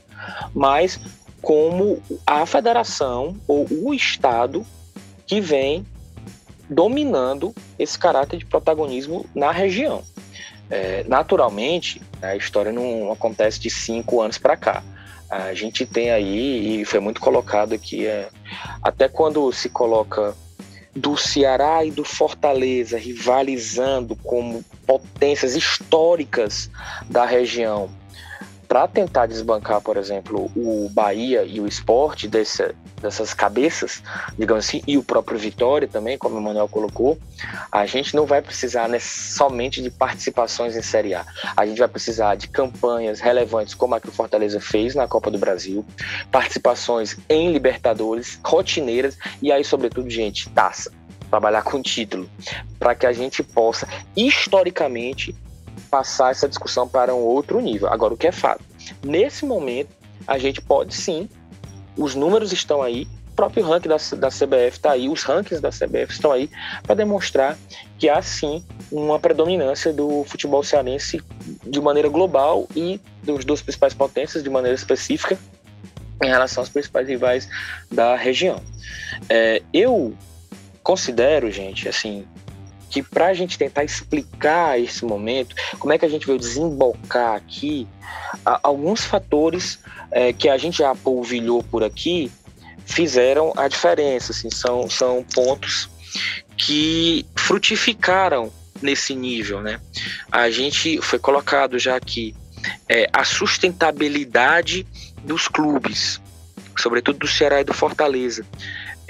[0.53, 0.99] mas
[1.41, 4.65] como a federação ou o estado
[5.25, 5.85] que vem
[6.69, 10.03] dominando esse caráter de protagonismo na região.
[10.69, 14.81] É, naturalmente, a história não acontece de cinco anos para cá.
[15.31, 18.27] A gente tem aí, e foi muito colocado aqui, é,
[18.83, 20.35] até quando se coloca
[20.93, 26.69] do Ceará e do Fortaleza rivalizando como potências históricas
[27.09, 27.89] da região
[28.71, 34.01] para tentar desbancar, por exemplo, o Bahia e o esporte desse, dessas cabeças,
[34.39, 37.19] digamos assim, e o próprio Vitória também, como o Manuel colocou,
[37.69, 41.25] a gente não vai precisar né, somente de participações em Série A.
[41.57, 45.29] A gente vai precisar de campanhas relevantes, como a que o Fortaleza fez na Copa
[45.29, 45.85] do Brasil,
[46.31, 50.93] participações em Libertadores, rotineiras, e aí, sobretudo, gente, taça
[51.29, 52.29] trabalhar com título,
[52.79, 55.35] para que a gente possa, historicamente,
[55.89, 57.87] passar essa discussão para um outro nível.
[57.87, 58.63] Agora, o que é fato?
[59.03, 59.89] Nesse momento,
[60.27, 61.29] a gente pode sim,
[61.97, 65.69] os números estão aí, o próprio ranking da, da CBF está aí, os rankings da
[65.69, 66.49] CBF estão aí,
[66.83, 67.57] para demonstrar
[67.97, 71.21] que há sim uma predominância do futebol cearense
[71.65, 75.37] de maneira global e dos duas principais potências de maneira específica
[76.23, 77.49] em relação aos principais rivais
[77.91, 78.61] da região.
[79.27, 80.13] É, eu
[80.83, 82.25] considero, gente, assim,
[82.91, 87.35] que para a gente tentar explicar esse momento, como é que a gente veio desembocar
[87.35, 87.87] aqui,
[88.61, 89.79] alguns fatores
[90.11, 92.29] é, que a gente já polvilhou por aqui
[92.85, 95.89] fizeram a diferença, assim, são, são pontos
[96.57, 98.51] que frutificaram
[98.81, 99.79] nesse nível, né?
[100.29, 102.35] A gente foi colocado já aqui
[102.89, 104.85] é, a sustentabilidade
[105.23, 106.19] dos clubes,
[106.77, 108.45] sobretudo do Ceará e do Fortaleza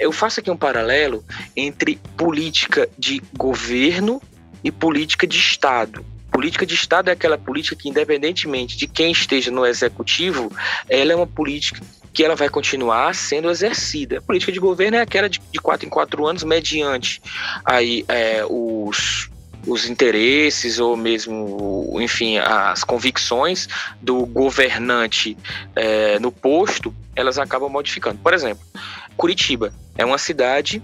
[0.02, 1.24] eu faço aqui um paralelo
[1.56, 4.20] entre política de governo
[4.62, 6.04] e política de Estado.
[6.30, 10.50] Política de Estado é aquela política que, independentemente de quem esteja no executivo,
[10.88, 11.80] ela é uma política
[12.12, 14.18] que ela vai continuar sendo exercida.
[14.18, 17.22] A política de governo é aquela de, de quatro em quatro anos, mediante
[17.64, 19.30] aí é, os
[19.66, 23.68] os interesses ou mesmo, enfim, as convicções
[24.00, 25.36] do governante
[25.74, 28.18] é, no posto, elas acabam modificando.
[28.18, 28.64] Por exemplo,
[29.16, 30.82] Curitiba é uma cidade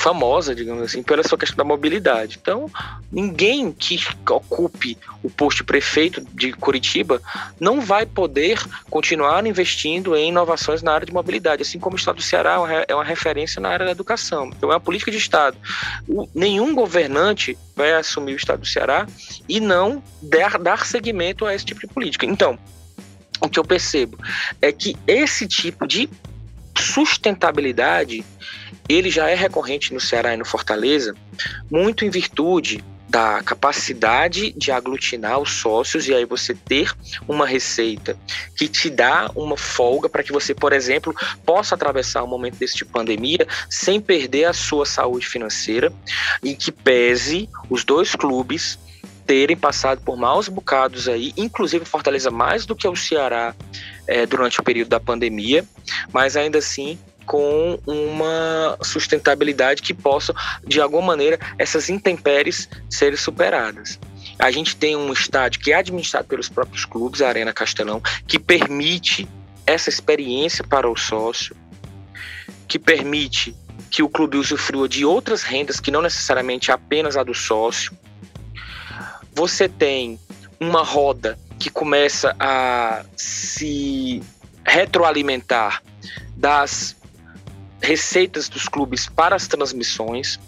[0.00, 2.38] famosa, digamos assim, pela sua questão da mobilidade.
[2.40, 2.70] Então,
[3.12, 3.98] ninguém que
[4.30, 7.20] ocupe o posto de prefeito de Curitiba
[7.60, 8.58] não vai poder
[8.88, 12.56] continuar investindo em inovações na área de mobilidade, assim como o Estado do Ceará
[12.88, 14.46] é uma referência na área da educação.
[14.46, 15.58] Então, é uma política de Estado.
[16.34, 19.06] Nenhum governante vai assumir o Estado do Ceará
[19.46, 22.24] e não dar seguimento a esse tipo de política.
[22.24, 22.58] Então,
[23.38, 24.16] o que eu percebo
[24.62, 26.08] é que esse tipo de
[26.78, 28.24] sustentabilidade
[28.88, 31.14] ele já é recorrente no Ceará e no Fortaleza,
[31.70, 36.92] muito em virtude da capacidade de aglutinar os sócios e aí você ter
[37.26, 38.16] uma receita
[38.56, 41.12] que te dá uma folga para que você, por exemplo,
[41.44, 45.92] possa atravessar um momento desse de pandemia sem perder a sua saúde financeira
[46.40, 48.78] e que pese os dois clubes
[49.26, 53.54] terem passado por maus bocados aí, inclusive Fortaleza mais do que o Ceará
[54.06, 55.64] é, durante o período da pandemia,
[56.12, 56.96] mas ainda assim
[57.30, 60.34] com uma sustentabilidade que possa,
[60.66, 64.00] de alguma maneira, essas intempéries serem superadas.
[64.36, 68.36] A gente tem um estádio que é administrado pelos próprios clubes, a Arena Castelão, que
[68.36, 69.28] permite
[69.64, 71.54] essa experiência para o sócio,
[72.66, 73.54] que permite
[73.88, 77.96] que o clube usufrua de outras rendas que não necessariamente apenas a do sócio.
[79.36, 80.18] Você tem
[80.58, 84.20] uma roda que começa a se
[84.64, 85.80] retroalimentar
[86.36, 86.96] das
[87.80, 90.38] receitas dos clubes para as transmissões.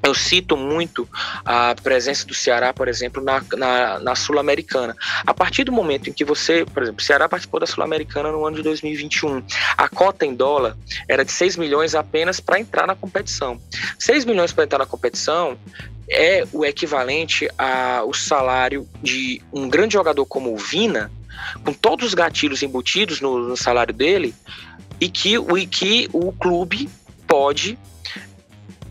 [0.00, 1.08] Eu cito muito
[1.44, 4.96] a presença do Ceará, por exemplo, na, na, na Sul-Americana.
[5.26, 8.46] A partir do momento em que você, por exemplo, o Ceará participou da Sul-Americana no
[8.46, 9.42] ano de 2021,
[9.76, 10.76] a cota em dólar
[11.08, 13.60] era de 6 milhões apenas para entrar na competição.
[13.98, 15.58] 6 milhões para entrar na competição
[16.08, 21.10] é o equivalente ao salário de um grande jogador como o Vina,
[21.64, 24.34] com todos os gatilhos embutidos no, no salário dele,
[25.00, 26.88] e que, e que o clube
[27.26, 27.78] pode,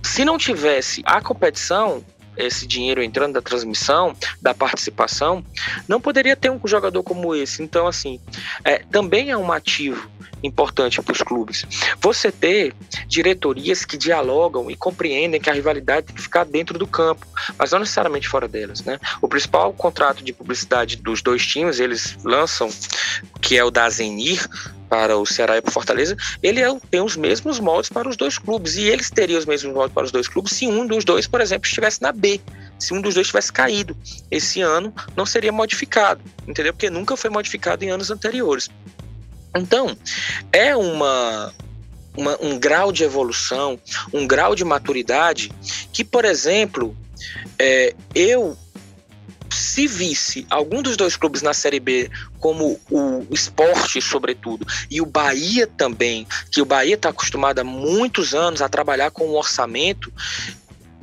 [0.04, 2.04] se não tivesse a competição,
[2.38, 5.44] esse dinheiro entrando da transmissão, da participação,
[5.88, 7.64] não poderia ter um jogador como esse.
[7.64, 8.20] Então, assim,
[8.64, 10.10] é, também é um ativo
[10.44, 11.66] importante para os clubes.
[12.00, 12.76] Você ter
[13.08, 17.26] diretorias que dialogam e compreendem que a rivalidade tem que ficar dentro do campo,
[17.58, 19.00] mas não necessariamente fora delas, né?
[19.20, 22.70] O principal contrato de publicidade dos dois times, eles lançam,
[23.42, 24.48] que é o da Zenir,
[24.90, 28.16] para o Ceará e para o Fortaleza, ele é, tem os mesmos moldes para os
[28.16, 28.76] dois clubes.
[28.76, 31.42] E eles teriam os mesmos moldes para os dois clubes se um dos dois, por
[31.42, 32.40] exemplo, estivesse na B.
[32.80, 33.96] Se um dos dois tivesse caído
[34.30, 36.74] esse ano, não seria modificado, entendeu?
[36.74, 38.70] Porque nunca foi modificado em anos anteriores.
[39.56, 39.98] Então,
[40.52, 41.54] é uma,
[42.16, 43.80] uma, um grau de evolução,
[44.14, 45.52] um grau de maturidade
[45.92, 46.96] que, por exemplo,
[47.58, 48.56] é, eu
[49.56, 55.06] se visse algum dos dois clubes na Série B, como o esporte, sobretudo, e o
[55.06, 60.12] Bahia também, que o Bahia está acostumado há muitos anos a trabalhar com um orçamento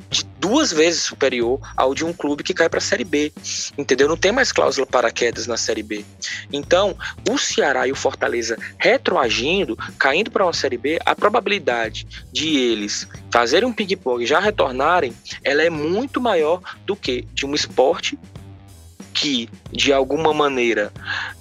[0.09, 3.33] de duas vezes superior ao de um clube que cai para a Série B.
[3.77, 4.07] Entendeu?
[4.07, 6.05] Não tem mais cláusula para quedas na Série B.
[6.53, 6.95] Então,
[7.29, 13.07] o Ceará e o Fortaleza retroagindo, caindo para uma Série B, a probabilidade de eles
[13.31, 18.17] fazerem um ping-pong e já retornarem, ela é muito maior do que de um esporte
[19.15, 20.91] que, de alguma maneira,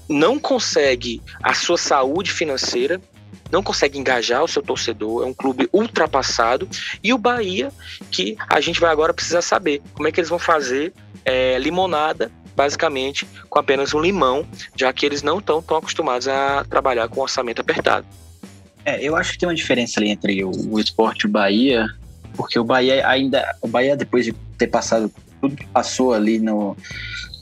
[0.09, 3.01] não consegue a sua saúde financeira,
[3.51, 6.69] não consegue engajar o seu torcedor, é um clube ultrapassado,
[7.03, 7.73] e o Bahia,
[8.13, 10.93] que a gente vai agora precisar saber como é que eles vão fazer
[11.25, 16.65] é, limonada, basicamente, com apenas um limão, já que eles não estão tão acostumados a
[16.65, 18.07] trabalhar com orçamento apertado.
[18.85, 21.89] É, eu acho que tem uma diferença ali entre o, o esporte e o Bahia,
[22.37, 25.11] porque o Bahia ainda, o Bahia depois de ter passado
[25.41, 26.77] tudo que passou ali no,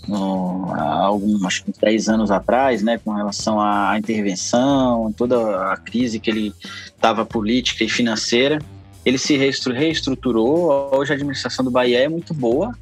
[0.09, 5.77] no, há alguns, acho que 10 anos atrás, né, com relação à intervenção, toda a
[5.77, 6.53] crise que ele
[6.87, 8.59] estava política e financeira,
[9.05, 10.91] ele se reestruturou.
[10.95, 12.73] Hoje a administração do Bahia é muito boa,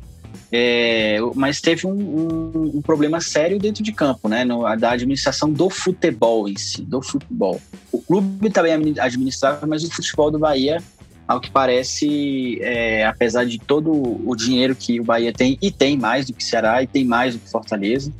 [0.53, 5.51] é, mas teve um, um, um, problema sério dentro de campo, né, no, da administração
[5.51, 7.61] do futebol em si, do futebol.
[7.93, 10.83] O clube também administrável, mas o futebol do Bahia
[11.31, 15.97] ao que parece, é, apesar de todo o dinheiro que o Bahia tem, e tem
[15.97, 18.13] mais do que Ceará, e tem mais do que Fortaleza,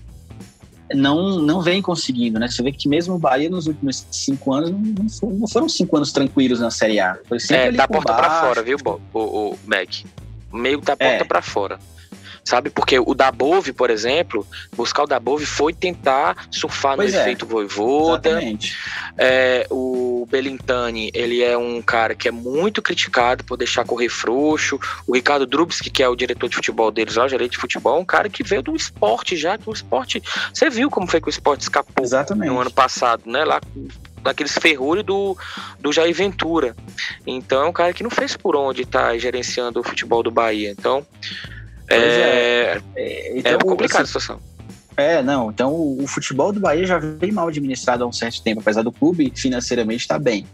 [0.95, 2.47] não, não vem conseguindo, né?
[2.47, 6.13] Você vê que mesmo o Bahia nos últimos cinco anos não, não foram cinco anos
[6.13, 7.19] tranquilos na Série A.
[7.29, 8.77] Foi sempre é, da porta para fora, viu,
[9.13, 10.05] o, o, Mac?
[10.53, 11.25] Meio da porta é.
[11.25, 11.81] para fora
[12.51, 12.69] sabe?
[12.69, 14.45] Porque o Dabove, por exemplo,
[14.77, 17.23] buscar o Dabove foi tentar surfar pois no é.
[17.23, 18.41] efeito voivoda.
[19.17, 24.81] É, o Belintani, ele é um cara que é muito criticado por deixar correr frouxo.
[25.07, 27.99] O Ricardo Drubski, que é o diretor de futebol deles, lá, o gerente de futebol,
[27.99, 30.21] é um cara que veio do esporte já, que o esporte...
[30.53, 32.51] Você viu como foi que o esporte escapou Exatamente.
[32.51, 33.45] no ano passado, né?
[33.45, 33.61] Lá
[34.23, 35.37] daqueles ferrolhos do,
[35.79, 36.77] do Jair Ventura.
[37.27, 40.75] Então é um cara que não fez por onde tá gerenciando o futebol do Bahia.
[40.77, 41.07] Então,
[41.95, 44.41] é, é, é, então, é complicada assim, a situação.
[44.97, 45.51] É, não.
[45.51, 48.83] Então o, o, futebol do Bahia já vem mal administrado há um certo tempo, apesar
[48.83, 50.47] do clube financeiramente estar tá bem.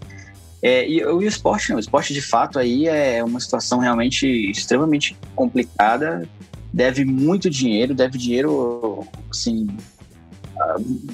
[0.62, 1.76] É, e, e, o esporte não.
[1.76, 6.28] O esporte de fato aí é uma situação realmente extremamente complicada.
[6.72, 9.66] Deve muito dinheiro, deve dinheiro, assim,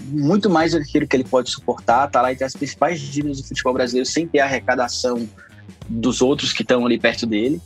[0.09, 2.09] muito mais do que aquilo que ele pode suportar.
[2.11, 5.29] Tá lá entre as principais dívidas do futebol brasileiro sem ter a arrecadação
[5.89, 7.61] dos outros que estão ali perto dele.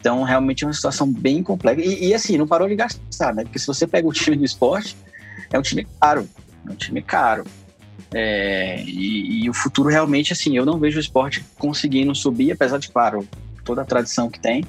[0.00, 1.82] Então, realmente é uma situação bem complexa.
[1.82, 3.44] E, e, assim, não parou de gastar, né?
[3.44, 4.96] Porque se você pega o time do esporte,
[5.52, 6.26] é um time caro.
[6.66, 7.44] É um time caro.
[8.12, 12.78] É, e, e, o futuro realmente, assim, eu não vejo o esporte conseguindo subir, apesar
[12.78, 13.28] de, claro,
[13.64, 14.64] toda a tradição que tem.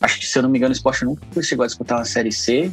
[0.00, 2.32] Acho que, se eu não me engano, o esporte nunca chegou a disputar uma Série
[2.32, 2.70] C,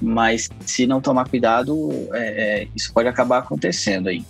[0.00, 4.24] mas se não tomar cuidado, é, é, isso pode acabar acontecendo aí.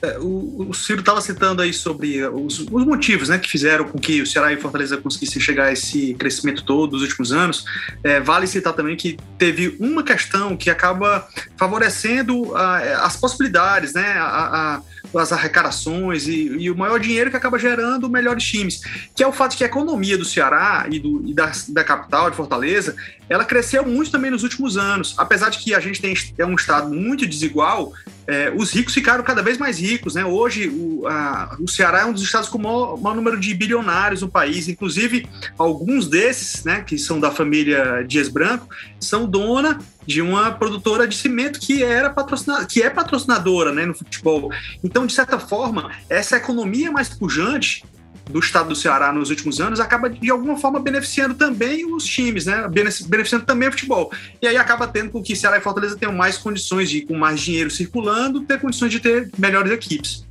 [0.00, 3.98] É, o, o Ciro estava citando aí sobre os, os, motivos né, que fizeram com
[3.98, 7.64] que o Ceará e Fortaleza conseguissem chegar a esse crescimento todo dos últimos anos.
[8.02, 14.12] É, vale citar também que teve uma questão que acaba favorecendo a, as possibilidades, né,
[14.18, 14.82] a, a
[15.18, 18.80] as arrecadações e, e, o maior dinheiro que acaba gerando melhores times,
[19.14, 22.30] que é o fato que a economia do Ceará e, do, e da, da capital,
[22.30, 22.96] de Fortaleza,
[23.28, 25.14] ela cresceu muito também nos últimos anos.
[25.18, 27.92] Apesar de que a gente tem é um estado muito desigual,
[28.26, 30.14] é, os ricos ficaram cada vez mais ricos.
[30.14, 30.24] Né?
[30.24, 33.52] Hoje, o, a, o Ceará é um dos estados com o maior, maior, número de
[33.54, 34.68] bilionários no país.
[34.68, 35.26] Inclusive,
[35.58, 38.68] alguns desses, né, que são da família Dias Branco,
[39.00, 43.94] são dona de uma produtora de cimento que era patrocinadora, que é patrocinadora né, no
[43.94, 44.50] futebol.
[44.82, 47.84] Então, de certa forma, essa economia mais pujante
[48.28, 52.46] do estado do Ceará nos últimos anos acaba de alguma forma beneficiando também os times,
[52.46, 52.66] né?
[52.68, 54.10] Beneficiando também o futebol.
[54.40, 57.40] E aí acaba tendo com que Ceará e Fortaleza tenham mais condições de, com mais
[57.40, 60.26] dinheiro circulando, ter condições de ter melhores equipes.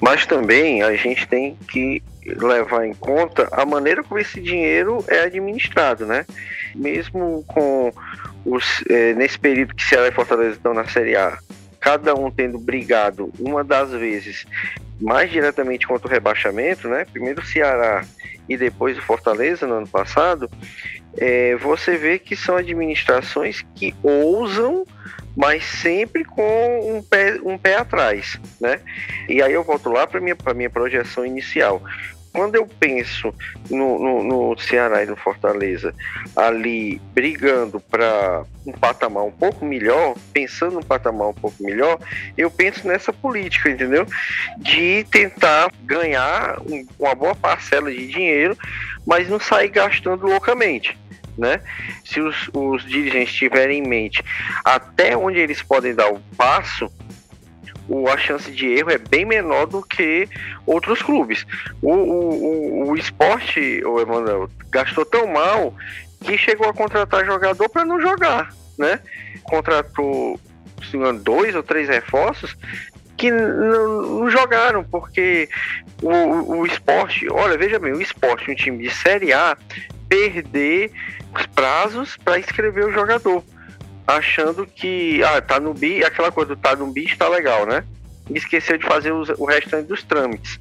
[0.00, 5.22] Mas também a gente tem que levar em conta a maneira como esse dinheiro é
[5.22, 6.26] administrado, né?
[6.74, 7.92] Mesmo com
[8.44, 11.38] os, é, nesse período que Ceará e Fortaleza estão na Série A,
[11.80, 14.46] cada um tendo brigado uma das vezes
[15.00, 17.04] mais diretamente contra o rebaixamento, né?
[17.04, 18.04] Primeiro o Ceará
[18.48, 20.50] e depois o Fortaleza no ano passado,
[21.16, 24.84] é, você vê que são administrações que ousam
[25.36, 28.80] mas sempre com um pé, um pé atrás, né?
[29.28, 31.82] E aí eu volto lá para minha, minha projeção inicial
[32.36, 33.34] quando eu penso
[33.70, 35.94] no, no, no, Ceará e no Fortaleza
[36.36, 41.98] ali brigando para um patamar um pouco melhor, pensando num patamar um pouco melhor,
[42.36, 44.06] eu penso nessa política, entendeu?
[44.58, 46.58] De tentar ganhar
[46.98, 48.56] uma boa parcela de dinheiro,
[49.06, 50.98] mas não sair gastando loucamente.
[51.38, 51.60] Né?
[52.04, 54.22] Se os, os dirigentes tiverem em mente
[54.64, 56.90] até onde eles podem dar o passo,
[57.88, 60.28] o, a chance de erro é bem menor do que
[60.66, 61.46] outros clubes.
[61.80, 65.74] O, o, o, o esporte, o Emanuel, gastou tão mal
[66.24, 69.00] que chegou a contratar jogador para não jogar, né?
[69.44, 70.40] Contratou
[71.22, 72.56] dois ou três reforços
[73.16, 75.48] que não, não jogaram, porque
[76.02, 79.56] o, o esporte, olha, veja bem, o esporte, um time de Série A,
[80.08, 80.90] perder
[81.34, 83.42] os prazos para escrever o jogador
[84.06, 87.84] achando que ah, tá no bi, aquela coisa do tá no bi está legal, né?
[88.30, 90.60] E esqueceu de fazer os, o restante dos trâmites.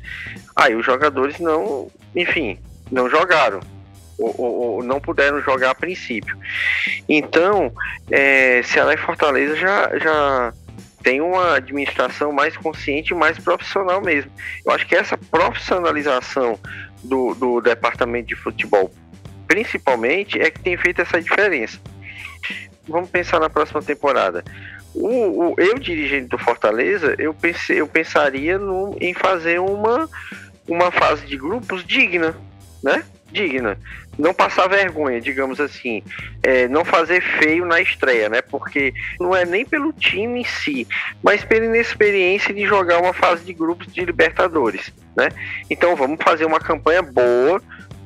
[0.55, 2.57] Aí os jogadores não, enfim,
[2.91, 3.59] não jogaram.
[4.17, 6.37] Ou, ou, ou não puderam jogar a princípio.
[7.07, 7.71] Então,
[8.09, 10.53] é, Ceará e Fortaleza já, já
[11.03, 14.31] tem uma administração mais consciente e mais profissional mesmo.
[14.65, 16.57] Eu acho que essa profissionalização
[17.03, 18.89] do, do departamento de futebol,
[19.47, 21.77] principalmente, é que tem feito essa diferença
[22.87, 24.43] vamos pensar na próxima temporada.
[24.93, 30.09] O, o, eu, dirigente do Fortaleza, eu, pensei, eu pensaria no, em fazer uma,
[30.67, 32.35] uma fase de grupos digna,
[32.81, 33.03] né?
[33.29, 33.77] Digna.
[34.17, 36.01] Não passar vergonha, digamos assim.
[36.41, 38.41] É, não fazer feio na estreia, né?
[38.41, 40.87] Porque não é nem pelo time em si,
[41.21, 45.27] mas pela inexperiência de jogar uma fase de grupos de Libertadores, né?
[45.69, 47.61] Então vamos fazer uma campanha boa,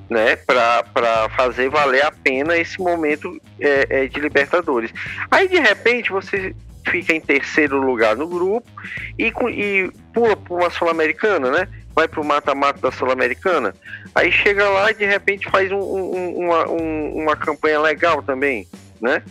[0.09, 4.91] né, para fazer valer a pena esse momento é, é, de Libertadores.
[5.29, 6.55] Aí de repente você
[6.89, 8.67] fica em terceiro lugar no grupo
[9.17, 11.67] e, e pula para uma Sul-Americana, né?
[11.93, 13.75] Vai para o mata-mata da Sul-Americana.
[14.15, 18.67] Aí chega lá e de repente faz um, um, uma, um, uma campanha legal também,
[18.99, 19.21] né?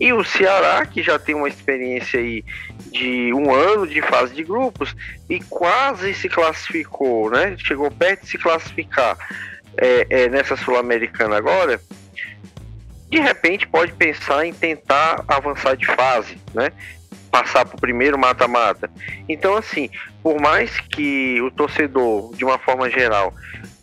[0.00, 2.44] E o Ceará, que já tem uma experiência aí
[2.90, 4.94] de um ano de fase de grupos
[5.28, 7.56] e quase se classificou, né?
[7.58, 9.16] Chegou perto de se classificar
[9.76, 11.80] é, é, nessa Sul-Americana agora,
[13.10, 16.72] de repente pode pensar em tentar avançar de fase, né?
[17.30, 18.90] Passar para o primeiro mata-mata.
[19.28, 19.90] Então, assim,
[20.22, 23.34] por mais que o torcedor, de uma forma geral,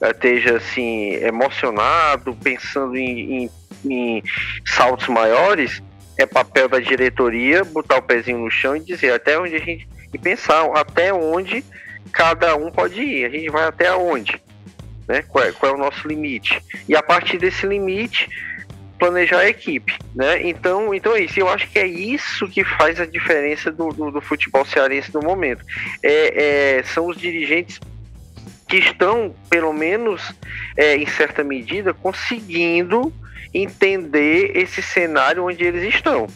[0.02, 3.50] esteja assim, emocionado, pensando em, em,
[3.86, 4.24] em
[4.66, 5.82] saltos maiores,
[6.18, 9.88] é papel da diretoria botar o pezinho no chão e dizer até onde a gente.
[10.14, 11.64] e pensar até onde
[12.12, 13.26] cada um pode ir.
[13.26, 14.42] A gente vai até onde
[15.12, 15.24] né?
[15.28, 16.64] Qual é, qual é o nosso limite?
[16.88, 18.30] E a partir desse limite,
[18.98, 20.48] planejar a equipe, né?
[20.48, 21.38] Então, então é isso.
[21.38, 25.22] Eu acho que é isso que faz a diferença do, do, do futebol cearense no
[25.22, 25.66] momento.
[26.02, 27.80] É, é, são os dirigentes
[28.70, 30.34] que estão, pelo menos
[30.78, 33.14] é, em certa medida, conseguindo
[33.54, 36.28] entender esse cenário onde eles estão.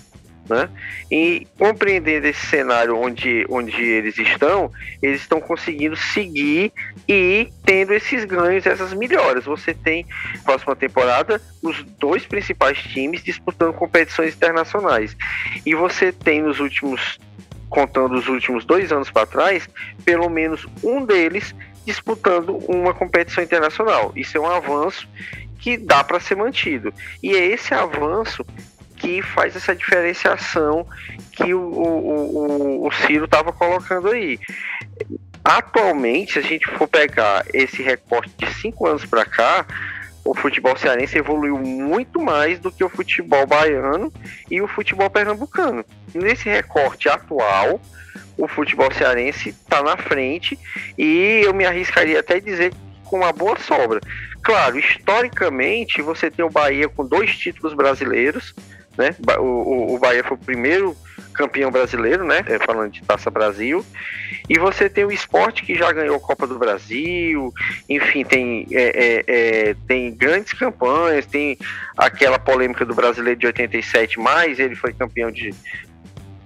[0.47, 0.69] Né?
[1.09, 4.71] E compreendendo esse cenário onde, onde eles estão,
[5.01, 6.71] eles estão conseguindo seguir
[7.07, 9.45] e tendo esses ganhos, essas melhoras.
[9.45, 10.05] Você tem,
[10.43, 15.17] próxima temporada, os dois principais times disputando competições internacionais.
[15.65, 17.19] E você tem nos últimos,
[17.67, 19.67] contando os últimos dois anos para trás,
[20.03, 24.11] pelo menos um deles disputando uma competição internacional.
[24.15, 25.07] Isso é um avanço
[25.59, 26.93] que dá para ser mantido.
[27.23, 28.45] E é esse avanço
[29.05, 30.87] que faz essa diferenciação
[31.31, 34.39] que o, o, o, o Ciro estava colocando aí.
[35.43, 39.63] Atualmente, se a gente for pegar esse recorte de cinco anos para cá,
[40.25, 44.11] o futebol cearense evoluiu muito mais do que o futebol baiano
[44.49, 45.85] e o futebol pernambucano.
[46.15, 47.79] Nesse recorte atual,
[48.35, 50.57] o futebol cearense está na frente
[50.97, 54.01] e eu me arriscaria até dizer com uma boa sobra.
[54.41, 58.55] Claro, historicamente, você tem o Bahia com dois títulos brasileiros,
[58.97, 59.15] né?
[59.39, 60.95] O, o, Bahia foi o primeiro
[61.33, 62.43] campeão brasileiro, né?
[62.47, 63.85] É, falando de Taça Brasil.
[64.49, 67.53] E você tem o esporte que já ganhou Copa do Brasil,
[67.89, 71.57] enfim, tem, é, é, é, tem grandes campanhas, tem
[71.97, 75.53] aquela polêmica do brasileiro de 87, mais ele foi campeão de,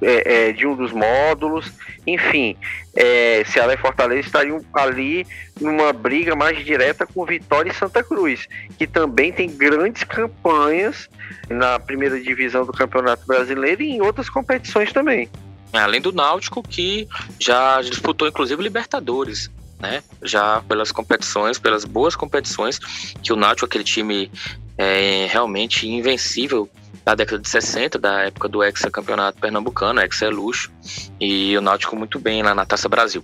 [0.02, 1.72] é, é, de um dos módulos.
[2.06, 2.56] Enfim,
[2.96, 5.26] é, Ceará e Fortaleza estariam ali
[5.60, 8.48] numa briga mais direta com Vitória e Santa Cruz,
[8.78, 11.10] que também tem grandes campanhas
[11.50, 15.30] na primeira divisão do Campeonato Brasileiro e em outras competições também.
[15.72, 17.08] Além do Náutico, que
[17.40, 20.04] já disputou inclusive Libertadores, né?
[20.24, 22.80] Já pelas competições, pelas boas competições,
[23.22, 24.32] que o Náutico, aquele time
[24.78, 26.70] é, realmente invencível
[27.06, 30.72] da década de 60, da época do ex-campeonato pernambucano, ex é luxo,
[31.20, 33.24] e o Náutico muito bem lá na Taça Brasil.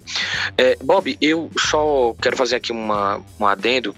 [0.57, 3.95] É, Bob, eu só quero fazer aqui uma, um adendo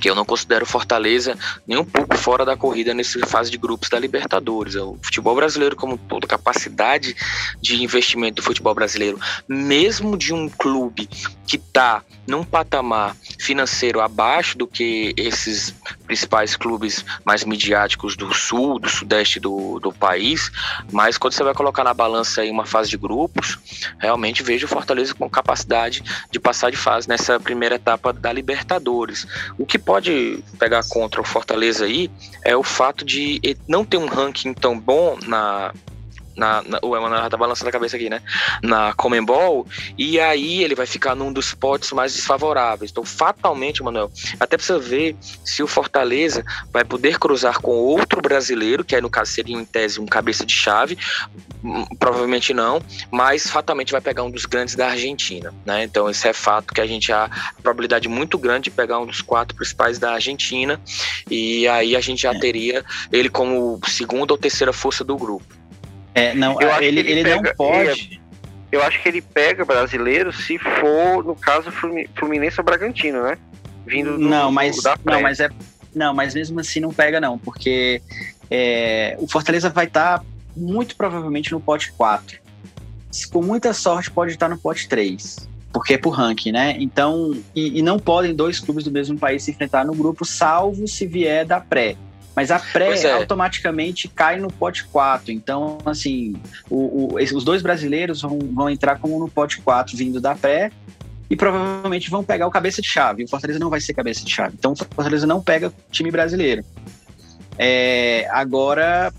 [0.00, 1.36] que eu não considero Fortaleza
[1.66, 4.74] nem um pouco fora da corrida nessa fase de grupos da Libertadores.
[4.74, 7.14] O futebol brasileiro, como todo, a capacidade
[7.60, 11.08] de investimento do futebol brasileiro, mesmo de um clube
[11.46, 15.74] que está num patamar financeiro abaixo do que esses
[16.06, 20.50] principais clubes mais midiáticos do sul, do sudeste do, do país,
[20.92, 23.58] mas quando você vai colocar na balança aí uma fase de grupos,
[23.98, 29.26] realmente vejo o Fortaleza com capacidade de passar de fase nessa primeira etapa da Libertadores.
[29.58, 32.08] O que pode pegar contra o Fortaleza aí
[32.44, 35.74] é o fato de não ter um ranking tão bom na
[36.36, 38.22] na, na, o Emanuel tá balançando a cabeça aqui, né?
[38.62, 39.66] Na Comembol,
[39.98, 42.90] e aí ele vai ficar num dos potes mais desfavoráveis.
[42.90, 48.84] Então, fatalmente, Emanuel, até precisa ver se o Fortaleza vai poder cruzar com outro brasileiro,
[48.84, 50.96] que aí no caso seria em tese um cabeça de chave,
[51.98, 52.80] provavelmente não,
[53.10, 55.84] mas fatalmente vai pegar um dos grandes da Argentina, né?
[55.84, 57.30] Então, esse é fato que a gente há
[57.62, 60.80] probabilidade muito grande de pegar um dos quatro principais da Argentina,
[61.30, 62.38] e aí a gente já é.
[62.38, 65.44] teria ele como segunda ou terceira força do grupo.
[66.14, 68.20] É, não, eu ele, ele, ele pega, não pode.
[68.72, 73.38] eu acho que ele pega brasileiro se for, no caso, Fluminense ou Bragantino, né?
[73.86, 75.48] Vindo do, não, mas, do, não, mas é.
[75.94, 78.00] Não, mas mesmo assim não pega, não, porque
[78.50, 80.24] é, o Fortaleza vai estar tá
[80.56, 82.38] muito provavelmente no pote 4.
[83.32, 86.76] Com muita sorte, pode estar no pote 3 porque é por ranking, né?
[86.78, 90.86] Então, e, e, não podem dois clubes do mesmo país se enfrentar no grupo, salvo
[90.88, 91.96] se vier da pré.
[92.34, 93.12] Mas a pré é.
[93.12, 95.32] automaticamente cai no pote 4.
[95.32, 96.34] Então, assim,
[96.68, 100.70] o, o, os dois brasileiros vão, vão entrar como no pote 4 vindo da pré
[101.28, 103.24] e provavelmente vão pegar o cabeça de chave.
[103.24, 104.54] O Fortaleza não vai ser cabeça de chave.
[104.58, 106.64] Então, o Fortaleza não pega time brasileiro.
[107.58, 109.12] É, agora,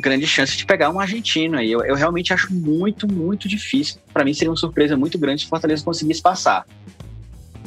[0.00, 1.70] grande chance de pegar um argentino aí.
[1.70, 3.98] Eu, eu realmente acho muito, muito difícil.
[4.12, 6.66] Para mim, seria uma surpresa muito grande se o Fortaleza conseguisse passar.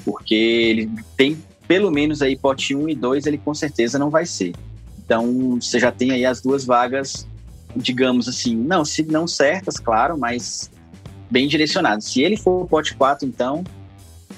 [0.03, 1.37] Porque ele tem
[1.69, 4.55] pelo menos aí pote 1 e 2, ele com certeza não vai ser.
[4.97, 7.27] Então, você já tem aí as duas vagas,
[7.75, 10.71] digamos assim, não, se não certas, claro, mas
[11.29, 12.05] bem direcionadas.
[12.05, 13.63] Se ele for o pote 4, então,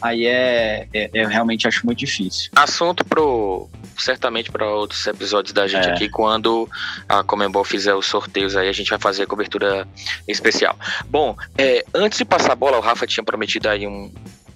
[0.02, 2.50] aí é, é, eu realmente acho muito difícil.
[2.56, 5.92] Assunto pro certamente para outros episódios da gente é.
[5.92, 6.68] aqui quando
[7.08, 9.88] a Comembol fizer os sorteios aí a gente vai fazer a cobertura
[10.28, 10.78] especial.
[11.06, 14.12] Bom, é, antes de passar a bola, o Rafa tinha prometido aí um,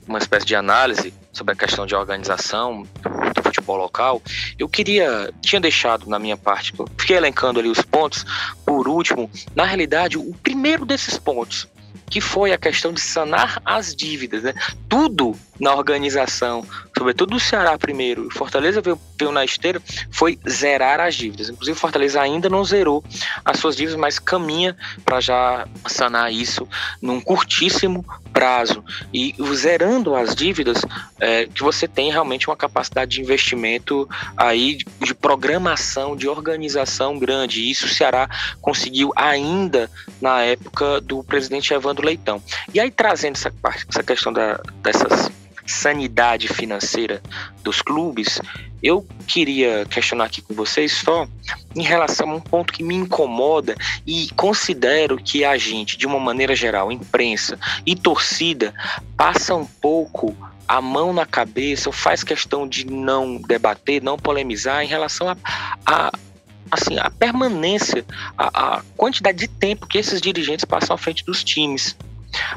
[0.07, 2.87] uma espécie de análise sobre a questão de organização
[3.33, 4.21] do futebol local,
[4.57, 8.25] eu queria, tinha deixado na minha parte, fiquei elencando ali os pontos,
[8.65, 11.67] por último, na realidade, o primeiro desses pontos,
[12.10, 14.53] que foi a questão de sanar as dívidas, né?
[14.88, 16.66] Tudo na organização,
[16.97, 19.82] sobretudo o Ceará primeiro, Fortaleza veio, veio na esteira,
[20.12, 21.49] foi zerar as dívidas.
[21.49, 23.03] Inclusive, Fortaleza ainda não zerou
[23.43, 26.68] as suas dívidas, mas caminha para já sanar isso
[27.01, 28.83] num curtíssimo prazo.
[29.13, 30.81] E zerando as dívidas,
[31.21, 37.61] é, que você tem realmente uma capacidade de investimento aí, de, programação, de organização grande.
[37.61, 38.29] E isso o Ceará
[38.61, 42.43] conseguiu ainda na época do presidente Evandro Leitão.
[42.73, 43.53] E aí, trazendo essa,
[43.89, 45.31] essa questão da, dessas
[45.66, 47.22] sanidade financeira
[47.63, 48.39] dos clubes,
[48.84, 51.28] eu queria questionar aqui com vocês só
[51.76, 56.20] em relação a um ponto que me incomoda e considero que a gente, de uma
[56.20, 58.74] maneira geral, imprensa e torcida,
[59.18, 60.36] passa um pouco
[60.68, 65.38] a mão na cabeça ou faz questão de não debater, não polemizar em relação a,
[65.86, 66.11] a
[66.72, 68.05] assim, a permanência,
[68.38, 71.95] a, a quantidade de tempo que esses dirigentes passam à frente dos times.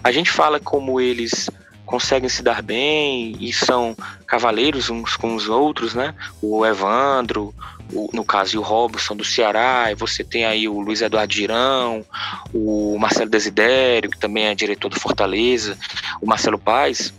[0.03, 1.49] A gente fala como eles
[1.89, 6.15] conseguem se dar bem e são cavaleiros uns com os outros, né?
[6.43, 7.55] O Evandro,
[7.93, 12.05] o, no caso, o Robson do Ceará, e você tem aí o Luiz Eduardo Girão,
[12.53, 15.77] o Marcelo Desidério, que também é diretor do Fortaleza,
[16.21, 17.13] o Marcelo Paz,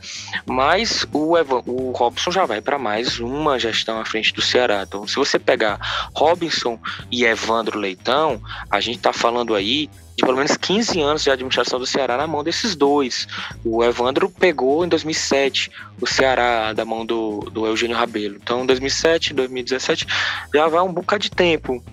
[0.46, 4.84] mas o, Evan, o Robson já vai para mais uma gestão à frente do Ceará.
[4.88, 5.80] Então, se você pegar
[6.14, 6.80] Robinson
[7.12, 9.90] e Evandro Leitão, a gente está falando aí
[10.20, 13.26] de pelo menos 15 anos de administração do Ceará na mão desses dois.
[13.64, 15.72] O Evandro pegou em 2007
[16.02, 18.36] o Ceará da mão do, do Eugênio Rabelo.
[18.36, 20.08] Então, 2007, 2017
[20.54, 21.84] já vai um bocado de tempo.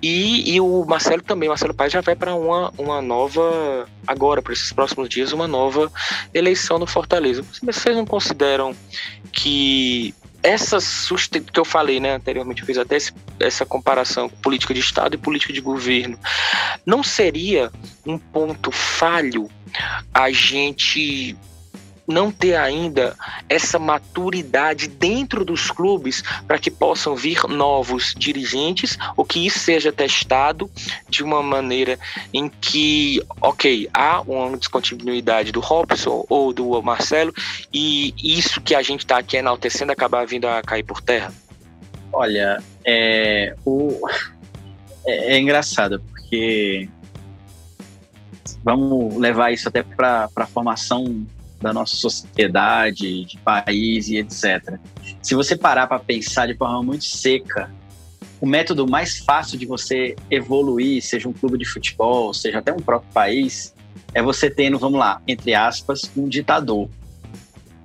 [0.00, 4.52] E, e o Marcelo também, Marcelo Paes já vai para uma, uma nova, agora, para
[4.52, 5.90] esses próximos dias, uma nova
[6.32, 7.44] eleição no Fortaleza.
[7.62, 8.74] Vocês não consideram
[9.32, 10.78] que essa
[11.52, 15.14] que eu falei né, anteriormente, eu fiz até esse, essa comparação com política de Estado
[15.14, 16.18] e política de governo.
[16.84, 17.70] Não seria
[18.04, 19.48] um ponto falho
[20.12, 21.36] a gente
[22.06, 23.16] não ter ainda
[23.48, 29.92] essa maturidade dentro dos clubes para que possam vir novos dirigentes ou que isso seja
[29.92, 30.70] testado
[31.08, 31.98] de uma maneira
[32.32, 37.32] em que, ok, há uma descontinuidade do Robson ou do Marcelo
[37.72, 41.32] e isso que a gente está aqui enaltecendo acabar vindo a cair por terra?
[42.12, 44.00] Olha, é, o,
[45.06, 46.88] é, é engraçado porque
[48.62, 51.26] vamos levar isso até para a formação
[51.62, 54.78] da nossa sociedade, de país e etc.
[55.22, 57.70] Se você parar para pensar de forma muito seca,
[58.40, 62.80] o método mais fácil de você evoluir, seja um clube de futebol, seja até um
[62.80, 63.72] próprio país,
[64.12, 66.88] é você tendo, vamos lá, entre aspas, um ditador.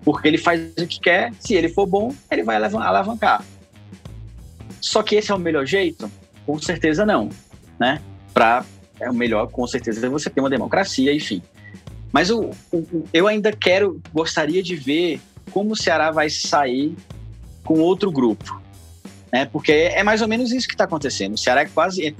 [0.03, 3.43] Porque ele faz o que quer, se ele for bom, ele vai alavancar.
[4.81, 6.11] Só que esse é o melhor jeito?
[6.45, 7.29] Com certeza não,
[7.79, 8.01] né?
[8.33, 8.65] Para
[8.99, 11.41] é o melhor, com certeza, é você ter uma democracia, enfim.
[12.17, 16.95] Mas o, o, eu ainda quero, gostaria de ver como o Ceará vai sair
[17.63, 18.59] com outro grupo.
[19.31, 19.45] Né?
[19.45, 21.35] Porque é mais ou menos isso que está acontecendo.
[21.35, 22.15] O Ceará é quase.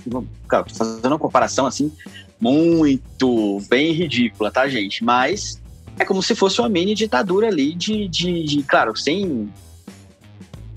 [0.48, 1.92] Claro, fazendo uma comparação assim,
[2.40, 5.04] muito bem ridícula, tá, gente?
[5.04, 5.60] Mas
[5.98, 9.52] é como se fosse uma mini ditadura ali de, de, de claro, sem.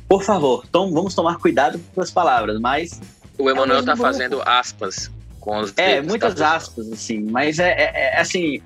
[0.08, 2.98] Por favor, tom, vamos tomar cuidado com as palavras, mas.
[3.36, 5.10] O Emanuel está fazendo aspas
[5.40, 6.54] com os É, muitas tá?
[6.54, 8.62] aspas, assim, mas é, é, é assim,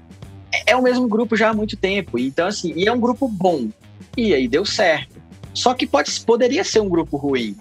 [0.55, 2.19] é, é o mesmo grupo já há muito tempo.
[2.19, 3.69] Então, assim, e é um grupo bom.
[4.17, 5.23] E aí deu certo.
[5.53, 7.57] Só que pode, poderia ser um grupo ruim.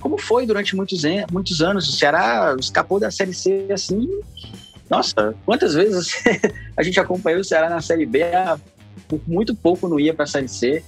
[0.00, 1.88] Como foi durante muitos, muitos anos.
[1.88, 4.08] O Ceará escapou da Série C assim.
[4.88, 6.12] Nossa, quantas vezes
[6.76, 8.20] a gente acompanhou o Ceará na Série B?
[9.26, 10.82] Muito pouco não ia para a Série C.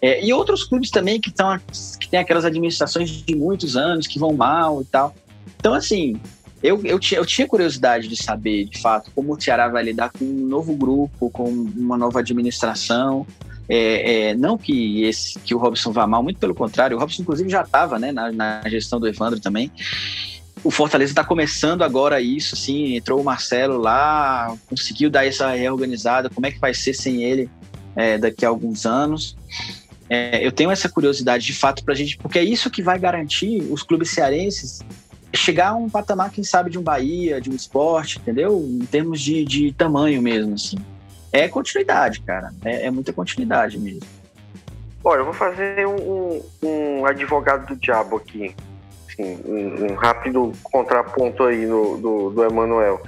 [0.00, 1.58] É, e outros clubes também que, tão,
[1.98, 5.14] que tem aquelas administrações de muitos anos que vão mal e tal.
[5.58, 6.20] Então, assim,
[6.62, 10.10] eu, eu, tinha, eu tinha curiosidade de saber, de fato, como o Ceará vai lidar
[10.10, 13.26] com um novo grupo, com uma nova administração.
[13.68, 16.96] É, é, não que, esse, que o Robson vá mal, muito pelo contrário.
[16.96, 19.70] O Robson, inclusive, já estava né, na, na, gestão do Evandro também.
[20.64, 26.30] O Fortaleza está começando agora isso, assim, entrou o Marcelo lá, conseguiu dar essa reorganizada.
[26.30, 27.50] Como é que vai ser sem ele
[27.94, 29.36] é, daqui a alguns anos?
[30.08, 32.98] É, eu tenho essa curiosidade de fato para a gente, porque é isso que vai
[32.98, 34.80] garantir os clubes cearenses
[35.36, 38.58] chegar a um patamar, quem sabe, de um Bahia, de um esporte, entendeu?
[38.58, 40.76] Em termos de, de tamanho mesmo, assim.
[41.32, 42.52] É continuidade, cara.
[42.64, 44.02] É, é muita continuidade mesmo.
[45.04, 48.54] Olha, eu vou fazer um, um advogado do diabo aqui.
[49.08, 53.02] Assim, um, um, rápido contraponto aí no, do, do Emanuel.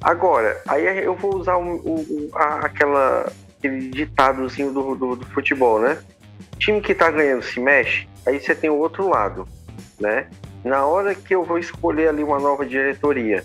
[0.00, 5.80] Agora, aí eu vou usar um, um, a, aquela, aquele ditadozinho do, do, do futebol,
[5.80, 5.98] né?
[6.58, 9.48] time que tá ganhando se mexe, aí você tem o outro lado,
[9.98, 10.28] né?
[10.64, 13.44] Na hora que eu vou escolher ali uma nova diretoria,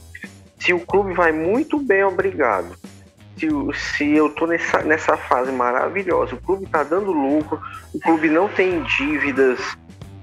[0.60, 2.76] se o clube vai muito bem, obrigado.
[3.38, 3.48] Se,
[3.96, 7.60] se eu tô nessa, nessa fase maravilhosa, o clube tá dando lucro,
[7.94, 9.60] o clube não tem dívidas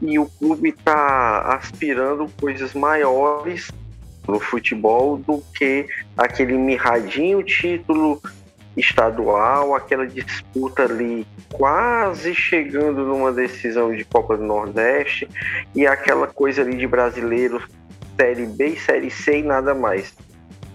[0.01, 3.71] e o clube tá aspirando coisas maiores
[4.27, 5.87] no futebol do que
[6.17, 8.23] aquele mirradinho título
[8.77, 15.29] estadual, aquela disputa ali quase chegando numa decisão de Copa do Nordeste
[15.75, 17.65] e aquela coisa ali de brasileiros
[18.17, 20.15] Série B Série C e nada mais.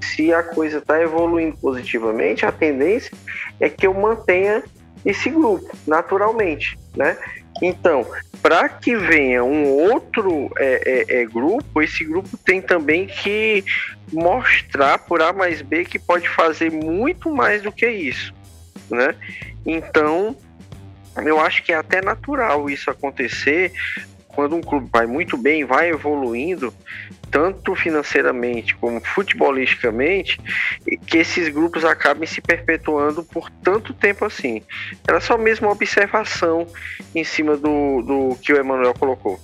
[0.02, 3.16] Se a coisa está evoluindo positivamente, a tendência
[3.60, 4.64] é que eu mantenha
[5.06, 7.18] esse grupo, naturalmente, né?
[7.62, 8.06] Então,
[8.46, 13.66] para que venha um outro é, é, é, grupo, esse grupo tem também que
[14.14, 18.32] mostrar por A mais B que pode fazer muito mais do que isso,
[18.88, 19.16] né?
[19.66, 20.38] Então,
[21.26, 23.74] eu acho que é até natural isso acontecer
[24.28, 26.72] quando um clube vai muito bem, vai evoluindo,
[27.36, 30.40] tanto financeiramente como futebolisticamente,
[31.06, 34.62] que esses grupos acabem se perpetuando por tanto tempo assim.
[35.06, 36.66] Era só mesmo uma observação
[37.14, 39.38] em cima do, do que o Emanuel colocou.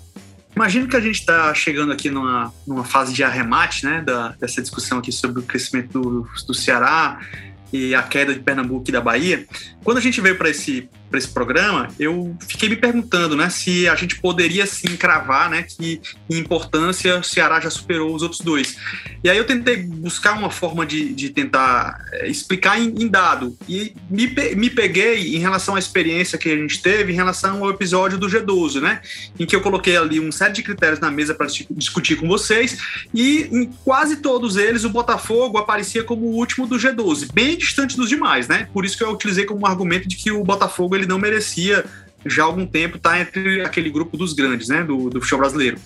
[0.56, 4.62] Imagino que a gente está chegando aqui numa, numa fase de arremate né, da, dessa
[4.62, 7.20] discussão aqui sobre o crescimento do, do Ceará
[7.74, 9.46] e a queda de Pernambuco e da Bahia.
[9.84, 13.88] Quando a gente veio para esse para esse programa, eu fiquei me perguntando, né, se
[13.88, 18.40] a gente poderia sim cravar, né, que em importância o Ceará já superou os outros
[18.40, 18.78] dois.
[19.22, 23.58] E aí eu tentei buscar uma forma de, de tentar eh, explicar em, em, dado
[23.68, 27.70] e me, me peguei em relação à experiência que a gente teve em relação ao
[27.70, 29.02] episódio do G12, né,
[29.38, 32.78] em que eu coloquei ali um série de critérios na mesa para discutir com vocês
[33.14, 37.98] e em quase todos eles o Botafogo aparecia como o último do G12, bem distante
[37.98, 38.70] dos demais, né?
[38.74, 41.86] Por isso que eu utilizei como argumento de que o Botafogo ele não merecia
[42.26, 45.78] já há algum tempo está entre aquele grupo dos grandes, né, do, do futebol brasileiro.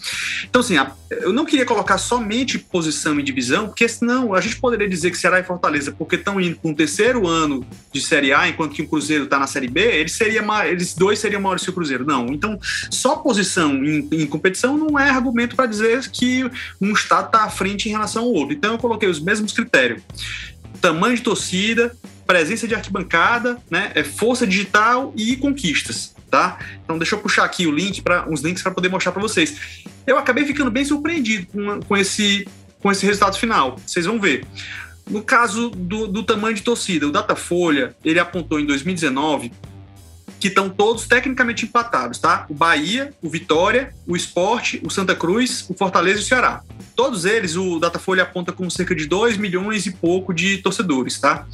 [0.43, 4.57] Então, assim, a, eu não queria colocar somente posição e divisão, porque senão a gente
[4.57, 8.33] poderia dizer que Ceará e Fortaleza, porque estão indo para um terceiro ano de Série
[8.33, 11.63] A, enquanto que o Cruzeiro está na Série B, eles, seria, eles dois seriam maiores
[11.63, 12.05] que o Cruzeiro.
[12.05, 12.59] Não, então
[12.89, 16.49] só posição em, em competição não é argumento para dizer que
[16.81, 18.53] um estado está à frente em relação ao outro.
[18.53, 20.01] Então eu coloquei os mesmos critérios.
[20.81, 21.95] Tamanho de torcida,
[22.25, 26.59] presença de arquibancada, né, é força digital e conquistas tá?
[26.83, 29.85] Então deixa eu puxar aqui o link para uns links para poder mostrar para vocês.
[30.05, 32.45] Eu acabei ficando bem surpreendido com, com, esse,
[32.81, 33.77] com esse resultado final.
[33.85, 34.45] Vocês vão ver.
[35.09, 39.51] No caso do, do tamanho de torcida, o Datafolha ele apontou em 2019
[40.45, 42.45] que estão todos tecnicamente empatados, tá?
[42.47, 46.61] O Bahia, o Vitória, o Esporte, o Santa Cruz, o Fortaleza e o Ceará.
[46.95, 51.47] Todos eles, o Datafolha aponta com cerca de 2 milhões e pouco de torcedores, tá?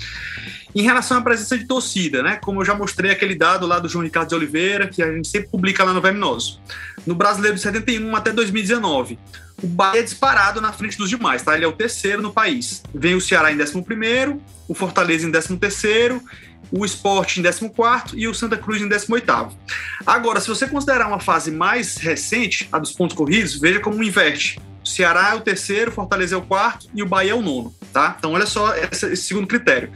[0.76, 2.36] Em relação à presença de torcida, né?
[2.36, 5.30] Como eu já mostrei aquele dado lá do João Ricardo de Oliveira, que a gente
[5.30, 6.60] sempre publica lá no Verminoso.
[7.08, 9.18] No Brasileiro de 71 até 2019,
[9.64, 11.56] o Bahia é disparado na frente dos demais, tá?
[11.56, 12.84] Ele é o terceiro no país.
[12.94, 16.22] Vem o Ceará em 11 primeiro, o Fortaleza em 13 terceiro,
[16.72, 17.72] o Sport em 14
[18.16, 19.58] e o Santa Cruz em 18
[20.06, 24.60] Agora, se você considerar uma fase mais recente, a dos pontos corridos, veja como inverte.
[24.84, 27.72] O Ceará é o terceiro, Fortaleza é o quarto e o Bahia é o nono,
[27.94, 28.16] tá?
[28.18, 29.92] Então olha só esse, segundo critério.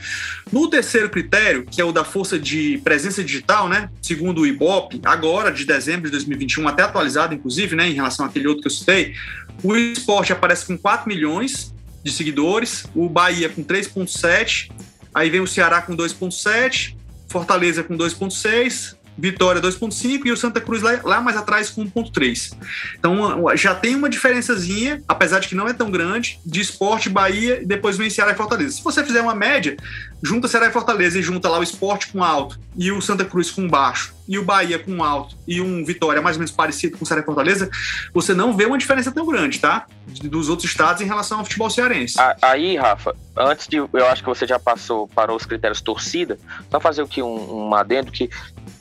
[0.52, 3.90] No terceiro critério, que é o da força de presença digital, né?
[4.00, 8.48] Segundo o Ibope, agora de dezembro de 2021, até atualizado inclusive, né, em relação àquele
[8.48, 9.16] outro que eu citei,
[9.64, 11.74] o esporte aparece com 4 milhões
[12.04, 14.70] de seguidores, o Bahia com 3.7,
[15.16, 16.96] aí vem o Ceará com 2.7,
[17.28, 22.54] Fortaleza com 2.6, Vitória 2.5 e o Santa Cruz lá, lá mais atrás com 1.3.
[23.00, 27.62] Então já tem uma diferençazinha, apesar de que não é tão grande, de esporte, Bahia
[27.62, 28.76] e depois vem Ceará e Fortaleza.
[28.76, 29.78] Se você fizer uma média,
[30.26, 33.52] junta Ceará e Fortaleza e junta lá o esporte com alto e o Santa Cruz
[33.52, 37.04] com baixo e o Bahia com alto e um Vitória mais ou menos parecido com
[37.04, 37.70] o Ceará e Fortaleza,
[38.14, 39.86] você não vê uma diferença tão grande, tá?
[40.24, 42.16] Dos outros estados em relação ao futebol cearense.
[42.42, 43.78] Aí, Rafa, antes de.
[43.78, 46.40] Eu acho que você já passou para os critérios torcida,
[46.72, 48.30] só fazer aqui um, um adendo que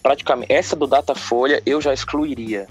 [0.03, 2.67] praticamente essa do Datafolha eu já excluiria,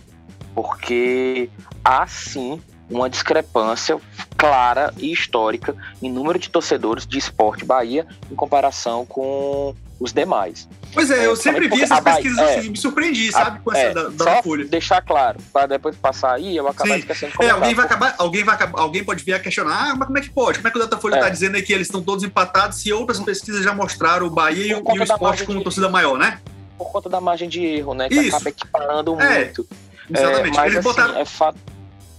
[0.55, 1.49] porque
[1.83, 2.59] há sim
[2.89, 3.97] uma discrepância
[4.37, 10.67] clara e histórica em número de torcedores de esporte Bahia em comparação com os demais.
[10.93, 13.71] Pois é, eu é, sempre vi essas pesquisas Bahia, assim, é, me surpreendi, sabe, com
[13.71, 14.65] essa é, da, da Folha.
[14.65, 16.99] deixar claro, para depois passar aí, eu acabar Sim.
[16.99, 19.95] esquecendo de É, alguém vai acabar, alguém vai acabar, alguém pode vir a questionar, ah,
[19.95, 20.59] mas como é que pode?
[20.59, 21.31] Como é que o Datafolha está é.
[21.31, 24.73] dizendo aí que eles estão todos empatados se outras pesquisas já mostraram o Bahia e,
[24.73, 26.39] o esporte como torcida maior, né?
[26.77, 28.09] Por conta da margem de erro, né?
[28.09, 28.35] Que Isso.
[28.35, 29.67] acaba equiparando é, muito.
[30.13, 30.55] Exatamente.
[30.57, 31.17] mas, eles assim, botaram...
[31.17, 31.72] é fato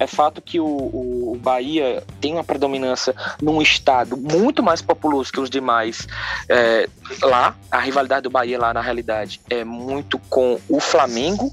[0.04, 5.40] é fato que o, o, Bahia tem uma predominância num estado muito mais populoso que
[5.40, 6.06] os demais
[6.48, 6.88] é,
[7.22, 7.56] lá.
[7.70, 11.52] A rivalidade do Bahia lá, na realidade, é muito com o Flamengo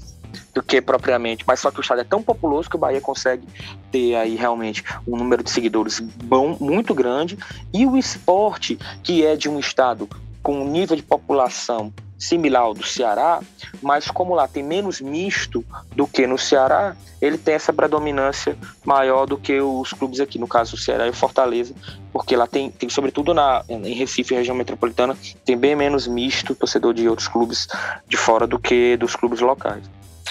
[0.54, 3.46] do que propriamente, mas só que o estado é tão populoso que o Bahia consegue
[3.90, 7.38] ter aí realmente um número de seguidores bom, muito grande,
[7.72, 10.08] e o esporte, que é de um estado
[10.42, 11.92] com um nível de população
[12.22, 13.40] similar ao do Ceará,
[13.82, 15.64] mas como lá tem menos misto
[15.96, 20.46] do que no Ceará, ele tem essa predominância maior do que os clubes aqui, no
[20.46, 21.74] caso o Ceará e o Fortaleza,
[22.12, 26.94] porque lá tem, tem sobretudo na, em Recife, região metropolitana, tem bem menos misto torcedor
[26.94, 27.66] de outros clubes
[28.06, 29.82] de fora do que dos clubes locais.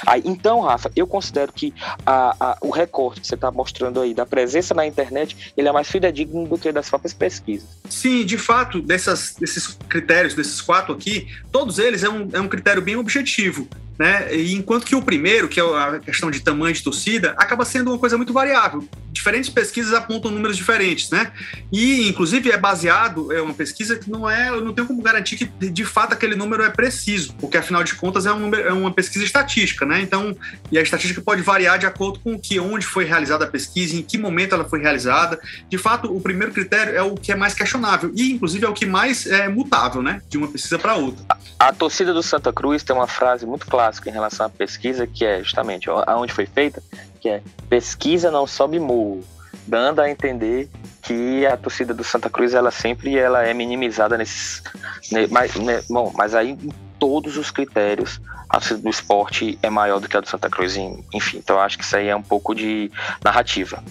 [0.05, 1.73] Aí, então, Rafa, eu considero que
[2.05, 5.71] a, a, o recorte que você está mostrando aí da presença na internet, ele é
[5.71, 7.67] mais fidedigno do que das próprias pesquisas.
[7.89, 12.47] Sim, de fato, dessas, desses critérios, desses quatro aqui, todos eles é um, é um
[12.47, 13.67] critério bem objetivo.
[14.01, 14.35] Né?
[14.35, 17.99] Enquanto que o primeiro, que é a questão de tamanho de torcida, acaba sendo uma
[17.99, 18.83] coisa muito variável.
[19.11, 21.31] Diferentes pesquisas apontam números diferentes, né?
[21.71, 25.35] E, inclusive, é baseado, é uma pesquisa que não é, eu não tenho como garantir
[25.35, 28.73] que de fato aquele número é preciso, porque afinal de contas é, um número, é
[28.73, 30.01] uma pesquisa estatística, né?
[30.01, 30.35] Então,
[30.71, 34.01] e a estatística pode variar de acordo com que onde foi realizada a pesquisa, em
[34.01, 35.39] que momento ela foi realizada.
[35.69, 38.73] De fato, o primeiro critério é o que é mais questionável e, inclusive, é o
[38.73, 40.23] que mais é mutável, né?
[40.27, 41.23] De uma pesquisa para outra.
[41.59, 45.05] A torcida do Santa Cruz tem uma frase muito clara clássico em relação à pesquisa,
[45.05, 46.81] que é justamente aonde foi feita,
[47.19, 49.23] que é pesquisa não sobe morro,
[49.67, 50.69] dando a entender
[51.01, 54.63] que a torcida do Santa Cruz ela sempre ela é minimizada nesses,
[55.11, 59.69] né, mas, né, bom, mas aí em todos os critérios a torcida do esporte é
[59.69, 62.23] maior do que a do Santa Cruz, enfim, então acho que isso aí é um
[62.23, 62.91] pouco de
[63.23, 63.83] narrativa.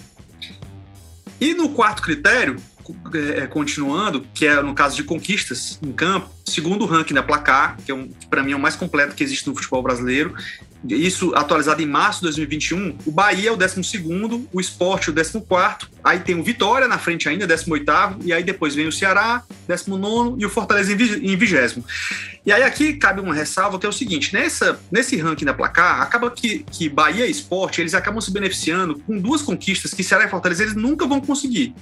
[1.39, 2.61] E no quarto critério,
[3.35, 7.77] é, continuando, que é no caso de conquistas em campo, segundo o ranking da Placar,
[7.85, 10.33] que é um, para mim é o mais completo que existe no futebol brasileiro,
[10.83, 13.81] isso atualizado em março de 2021, o Bahia é o 12,
[14.51, 17.85] o Esporte o 14, aí tem o Vitória na frente ainda, 18,
[18.23, 21.83] e aí depois vem o Ceará, 19 e o Fortaleza em 20.
[22.43, 26.01] E aí aqui cabe uma ressalva que é o seguinte: nessa, nesse ranking da placar,
[26.01, 30.25] acaba que, que Bahia e Esporte eles acabam se beneficiando com duas conquistas que Ceará
[30.25, 31.75] e Fortaleza eles nunca vão conseguir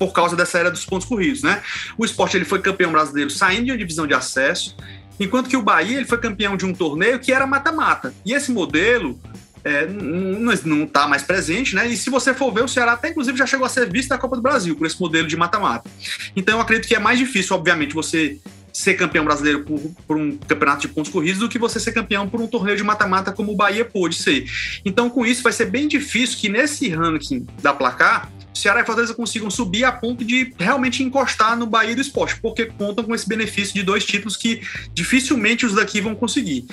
[0.00, 1.62] por causa dessa era dos pontos corridos, né?
[1.98, 4.74] O esporte ele foi campeão brasileiro saindo de uma divisão de acesso,
[5.20, 8.14] enquanto que o Bahia ele foi campeão de um torneio que era mata-mata.
[8.24, 9.20] E esse modelo
[9.62, 11.86] é, não está mais presente, né?
[11.86, 14.16] E se você for ver, o Ceará até inclusive já chegou a ser visto na
[14.16, 15.90] Copa do Brasil por esse modelo de mata-mata.
[16.34, 18.38] Então eu acredito que é mais difícil, obviamente, você
[18.72, 22.26] ser campeão brasileiro por, por, um campeonato de pontos corridos do que você ser campeão
[22.26, 24.46] por um torneio de mata-mata como o Bahia pôde ser.
[24.82, 28.30] Então, com isso, vai ser bem difícil que nesse ranking da placar
[28.60, 32.66] Ceará e Fortaleza consigam subir a ponto de realmente encostar no Bahia do esporte, porque
[32.66, 36.66] contam com esse benefício de dois títulos que dificilmente os daqui vão conseguir.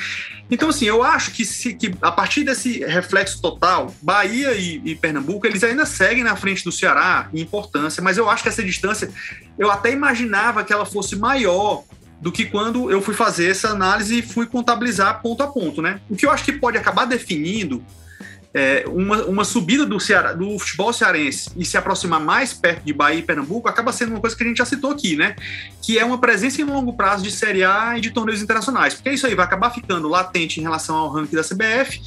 [0.49, 4.95] Então, assim, eu acho que, se, que a partir desse reflexo total, Bahia e, e
[4.95, 8.63] Pernambuco, eles ainda seguem na frente do Ceará em importância, mas eu acho que essa
[8.63, 9.09] distância,
[9.57, 11.83] eu até imaginava que ela fosse maior
[12.21, 15.99] do que quando eu fui fazer essa análise e fui contabilizar ponto a ponto, né?
[16.09, 17.83] O que eu acho que pode acabar definindo
[18.53, 22.93] é, uma, uma subida do, Ceará, do futebol cearense e se aproximar mais perto de
[22.93, 25.35] Bahia e Pernambuco acaba sendo uma coisa que a gente já citou aqui, né?
[25.81, 29.11] Que é uma presença em longo prazo de Série A e de torneios internacionais, porque
[29.11, 32.01] isso aí vai acabar ficando latente em relação ao ranking da CBF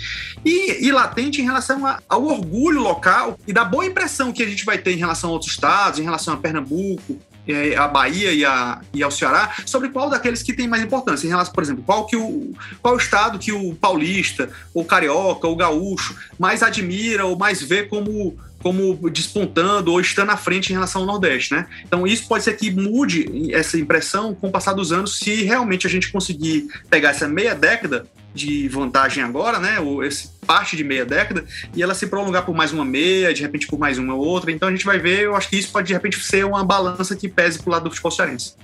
[0.45, 4.47] e, e latente em relação a, ao orgulho local e da boa impressão que a
[4.47, 7.40] gente vai ter em relação a outros estados, em relação a Pernambuco, é,
[7.77, 11.31] a Bahia e, a, e ao Ceará, sobre qual daqueles que tem mais importância, em
[11.31, 15.57] relação, por exemplo, qual que o qual o estado que o paulista, ou carioca, ou
[15.57, 21.03] gaúcho mais admira ou mais vê como como despontando ou estando à frente em relação
[21.03, 21.67] ao Nordeste, né?
[21.83, 25.87] Então isso pode ser que mude essa impressão com o passar dos anos, se realmente
[25.87, 29.81] a gente conseguir pegar essa meia década de vantagem agora, né?
[29.81, 33.43] Ou esse parte de meia década, e ela se prolongar por mais uma meia, de
[33.43, 34.51] repente por mais uma outra.
[34.51, 37.15] Então a gente vai ver, eu acho que isso pode de repente ser uma balança
[37.15, 38.55] que pese pro lado do futebol cearense.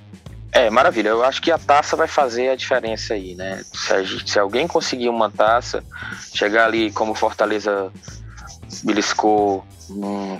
[0.52, 1.10] É, maravilha.
[1.10, 3.62] Eu acho que a taça vai fazer a diferença aí, né?
[3.72, 5.84] Se, gente, se alguém conseguir uma taça,
[6.34, 7.92] chegar ali como Fortaleza
[8.82, 9.64] beliscou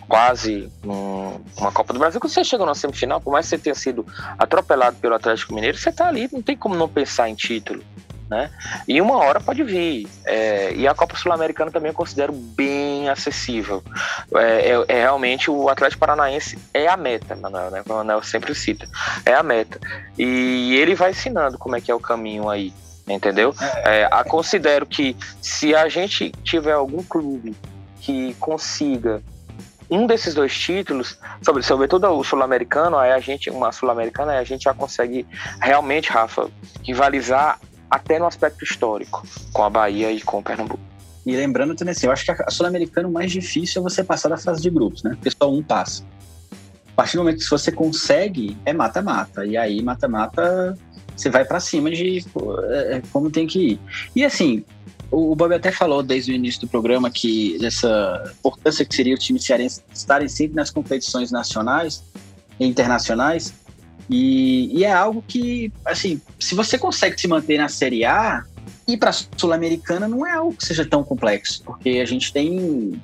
[0.09, 3.59] quase um, uma Copa do Brasil, quando você chega na semifinal, por mais que você
[3.59, 4.05] tenha sido
[4.39, 7.85] atropelado pelo Atlético Mineiro, você tá ali, não tem como não pensar em título
[8.29, 8.51] né?
[8.87, 10.09] E uma hora pode vir.
[10.25, 13.83] É, e a Copa Sul-Americana também eu considero bem acessível.
[14.35, 17.83] É, é, é, realmente o Atlético Paranaense é a meta, Manuel, né?
[17.87, 18.87] O Manuel sempre cita.
[19.25, 19.79] É a meta.
[20.19, 22.73] E ele vai ensinando como é que é o caminho aí.
[23.09, 23.55] Entendeu?
[23.85, 27.55] É, a, considero que se a gente tiver algum clube
[28.01, 29.23] que consiga
[29.89, 34.65] um desses dois títulos, sobre, sobretudo o sul-americano, aí a gente, uma sul-americana, a gente
[34.65, 35.25] já consegue
[35.61, 36.51] realmente, Rafa,
[36.83, 37.61] rivalizar
[37.91, 40.81] até no aspecto histórico, com a Bahia e com o Pernambuco.
[41.25, 44.29] E lembrando também assim, eu acho que a Sul-Americana o mais difícil é você passar
[44.29, 45.11] da fase de grupos, né?
[45.11, 46.05] Porque só um passa.
[46.93, 49.45] A partir do momento que você consegue, é mata-mata.
[49.45, 50.79] E aí, mata-mata,
[51.17, 52.25] você vai para cima de
[52.71, 53.81] é, como tem que ir.
[54.15, 54.65] E assim,
[55.11, 59.19] o Bob até falou desde o início do programa que dessa importância que seria o
[59.19, 62.05] time cearense estarem sempre nas competições nacionais
[62.59, 63.53] e internacionais.
[64.09, 68.45] E, e, é algo que, assim, se você consegue se manter na Série A,
[68.87, 73.01] ir para a Sul-Americana não é algo que seja tão complexo, porque a gente tem,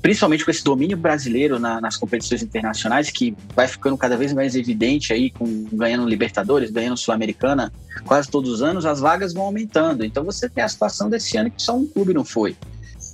[0.00, 4.56] principalmente com esse domínio brasileiro na, nas competições internacionais, que vai ficando cada vez mais
[4.56, 7.72] evidente aí, com ganhando Libertadores, ganhando Sul-Americana,
[8.04, 10.04] quase todos os anos, as vagas vão aumentando.
[10.04, 12.56] Então você tem a situação desse ano que só um clube não foi.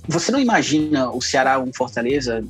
[0.07, 2.43] Você não imagina o Ceará ou um Fortaleza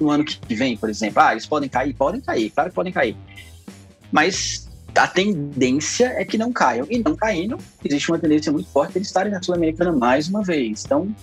[0.00, 1.20] no ano que vem, por exemplo?
[1.20, 1.92] Ah, eles podem cair?
[1.92, 3.14] Podem cair, claro que podem cair
[4.12, 6.86] mas a tendência é que não caiam.
[6.90, 10.42] E não caindo, existe uma tendência muito forte de eles estarem na Sul-Americana mais uma
[10.42, 10.84] vez.
[10.84, 11.14] Então,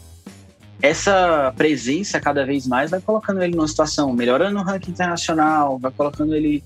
[0.81, 5.91] essa presença cada vez mais vai colocando ele numa situação, melhorando o ranking internacional, vai
[5.91, 6.63] colocando ele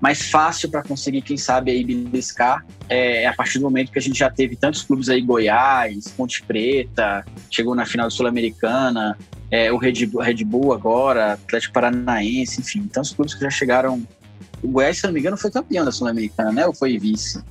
[0.00, 2.64] mais fácil para conseguir, quem sabe, aí beliscar.
[2.88, 6.42] É, a partir do momento que a gente já teve tantos clubes aí, Goiás, Ponte
[6.42, 9.16] Preta, chegou na final Sul-Americana,
[9.50, 14.06] é, o Red Bull, Red Bull agora, Atlético Paranaense, enfim, tantos clubes que já chegaram
[14.62, 16.66] o Goiás, se não me engano, foi campeão da Sul-Americana, né?
[16.66, 17.42] Ou foi vice?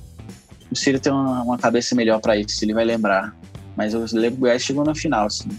[0.70, 3.34] O Ciro tem uma, uma cabeça melhor para isso, ele vai lembrar.
[3.76, 5.50] Mas eu lembro que o Goiás chegou na final, sim.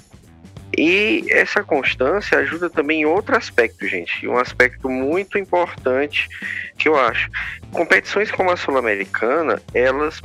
[0.77, 4.27] E essa constância ajuda também em outro aspecto, gente.
[4.27, 6.27] Um aspecto muito importante
[6.77, 7.29] que eu acho.
[7.71, 10.21] Competições como a Sul-Americana, elas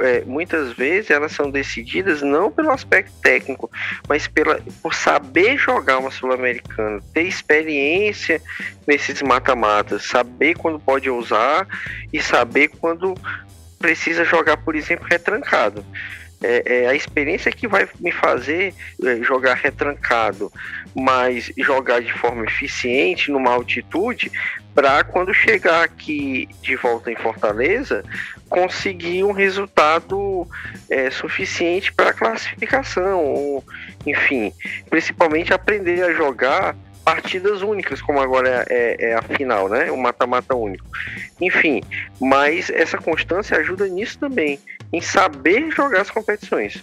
[0.00, 3.70] é, muitas vezes elas são decididas não pelo aspecto técnico,
[4.08, 8.40] mas pela, por saber jogar uma Sul-Americana, ter experiência
[8.86, 11.66] nesses mata-matas, saber quando pode usar
[12.12, 13.14] e saber quando
[13.78, 15.84] precisa jogar, por exemplo, retrancado.
[15.84, 18.74] É, é, a experiência que vai me fazer
[19.04, 20.52] é, jogar retrancado,
[20.94, 24.30] mas jogar de forma eficiente numa altitude,
[24.74, 28.02] para quando chegar aqui de volta em Fortaleza,
[28.48, 30.46] conseguir um resultado
[30.90, 33.64] é, suficiente para classificação, ou,
[34.06, 34.52] enfim,
[34.88, 36.74] principalmente aprender a jogar
[37.04, 39.90] partidas únicas, como agora é, é, é a final, né?
[39.90, 40.84] O mata-mata único.
[41.40, 41.82] Enfim,
[42.20, 44.58] mas essa constância ajuda nisso também,
[44.92, 46.82] em saber jogar as competições.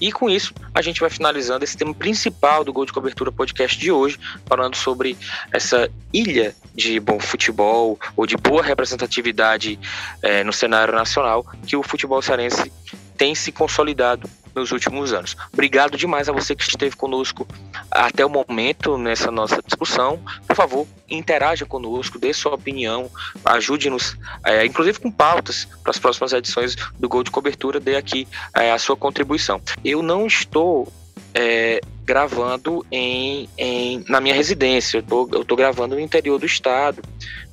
[0.00, 3.78] E com isso, a gente vai finalizando esse tema principal do Gol de Cobertura Podcast
[3.78, 5.16] de hoje, falando sobre
[5.52, 9.78] essa ilha de bom futebol ou de boa representatividade
[10.22, 12.72] é, no cenário nacional que o futebol cearense
[13.18, 15.36] tem se consolidado nos últimos anos.
[15.52, 17.46] Obrigado demais a você que esteve conosco
[17.90, 20.20] até o momento nessa nossa discussão.
[20.46, 23.10] Por favor, interaja conosco, dê sua opinião,
[23.44, 28.28] ajude-nos, é, inclusive com pautas para as próximas edições do Gol de Cobertura, dê aqui
[28.54, 29.60] é, a sua contribuição.
[29.84, 30.90] Eu não estou
[31.34, 34.98] é, gravando em, em, na minha residência.
[34.98, 37.00] Eu tô, eu tô gravando no interior do estado,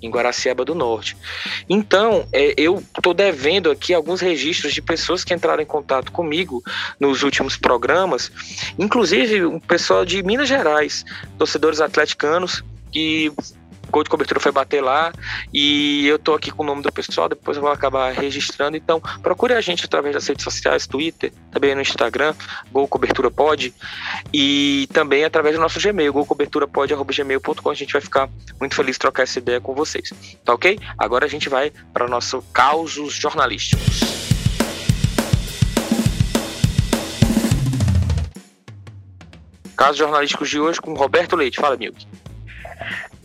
[0.01, 1.15] em Guaraciaba do Norte.
[1.69, 6.63] Então, é, eu tô devendo aqui alguns registros de pessoas que entraram em contato comigo
[6.99, 8.31] nos últimos programas,
[8.77, 11.05] inclusive um pessoal de Minas Gerais,
[11.37, 13.31] torcedores atleticanos que
[13.89, 15.11] Gol de Cobertura foi bater lá
[15.53, 18.77] e eu tô aqui com o nome do pessoal, depois eu vou acabar registrando.
[18.77, 22.33] Então, procure a gente através das redes sociais, Twitter, também no Instagram,
[22.71, 23.73] Gol Cobertura Pod,
[24.33, 27.69] e também através do nosso Gmail, golcoberturapod.gmail.com.
[27.69, 28.29] A gente vai ficar
[28.59, 30.13] muito feliz de trocar essa ideia com vocês.
[30.43, 30.79] Tá ok?
[30.97, 34.17] Agora a gente vai para o nosso causos jornalísticos.
[39.75, 41.59] Casos jornalísticos de hoje com Roberto Leite.
[41.59, 42.07] Fala, Milk.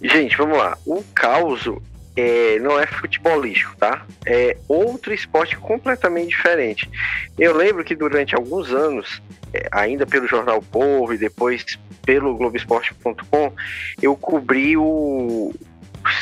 [0.02, 0.76] Gente, vamos lá.
[0.84, 1.68] O caos
[2.16, 4.04] é, não é futebolístico, tá?
[4.26, 6.90] É outro esporte completamente diferente.
[7.38, 9.22] Eu lembro que durante alguns anos,
[9.54, 11.64] é, ainda pelo Jornal Povo e depois
[12.04, 13.52] pelo Globoesporte.com,
[14.00, 15.54] eu cobri o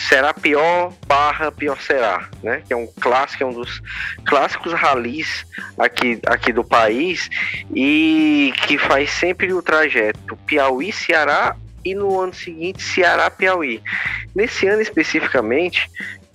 [0.09, 2.63] Será Pior barra Pior Será, né?
[2.67, 3.83] Que é um clássico, é um dos
[4.27, 5.47] clássicos ralis
[5.79, 7.31] aqui, aqui do país
[7.75, 13.83] e que faz sempre o trajeto Piauí-Ceará e no ano seguinte Ceará-Piauí.
[14.35, 15.91] Nesse ano especificamente,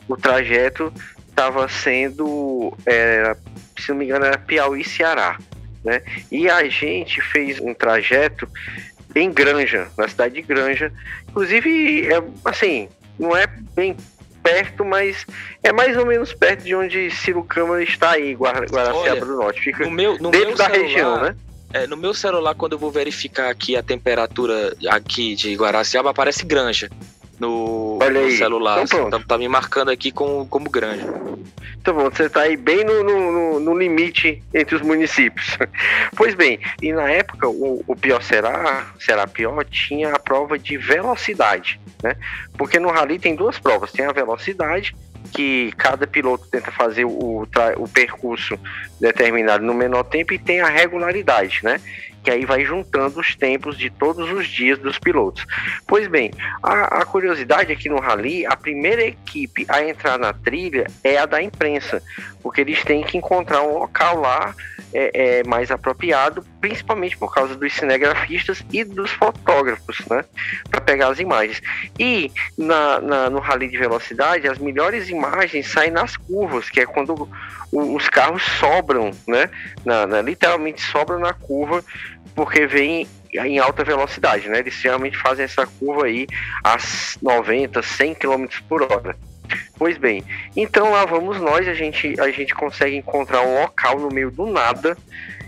[0.07, 0.91] o trajeto
[1.27, 3.35] estava sendo, é,
[3.77, 5.37] se não me engano, era Piauí-Ceará.
[5.83, 6.01] Né?
[6.31, 8.47] E a gente fez um trajeto
[9.15, 10.91] em Granja, na cidade de Granja.
[11.29, 12.89] Inclusive, é, assim,
[13.19, 13.95] não é bem
[14.41, 15.25] perto, mas
[15.63, 19.61] é mais ou menos perto de onde Ciro Câmara está aí, Guaraciaba do Norte.
[19.61, 21.35] Fica no meu, no dentro meu da celular, região, né?
[21.75, 26.45] É, no meu celular, quando eu vou verificar aqui a temperatura aqui de Guaraciaba, aparece
[26.45, 26.89] granja
[27.37, 28.81] no, no celular.
[28.81, 31.05] Então, tá, tá, me marcando aqui como, como granja.
[31.81, 35.57] Então bom, você tá aí bem no, no, no, limite entre os municípios.
[36.15, 40.77] pois bem, e na época o, o pior será, será pior, tinha a prova de
[40.77, 42.15] velocidade, né?
[42.57, 44.95] Porque no rally tem duas provas, tem a velocidade
[45.25, 47.47] que cada piloto tenta fazer o,
[47.77, 48.59] o percurso
[48.99, 51.79] determinado no menor tempo e tem a regularidade, né?
[52.25, 55.45] Que aí vai juntando os tempos de todos os dias dos pilotos.
[55.87, 56.31] Pois bem,
[56.63, 61.17] a, a curiosidade é que no Rally, a primeira equipe a entrar na trilha é
[61.17, 62.01] a da imprensa,
[62.41, 64.55] porque eles têm que encontrar um local lá
[64.95, 70.23] é, é, mais apropriado, principalmente por causa dos cinegrafistas e dos fotógrafos, né,
[70.71, 71.61] para pegar as imagens.
[71.99, 76.85] E na, na, no rally de velocidade, as melhores imagens saem nas curvas, que é
[76.85, 77.29] quando
[77.73, 79.49] os carros sobram, né,
[79.83, 81.83] na, na, literalmente sobram na curva,
[82.35, 84.59] porque vem em alta velocidade, né?
[84.59, 86.27] Eles geralmente fazem essa curva aí
[86.63, 86.77] a
[87.21, 89.15] 90, 100 km por hora.
[89.77, 90.23] Pois bem,
[90.55, 94.45] então lá vamos nós, a gente, a gente consegue encontrar um local no meio do
[94.45, 94.97] nada.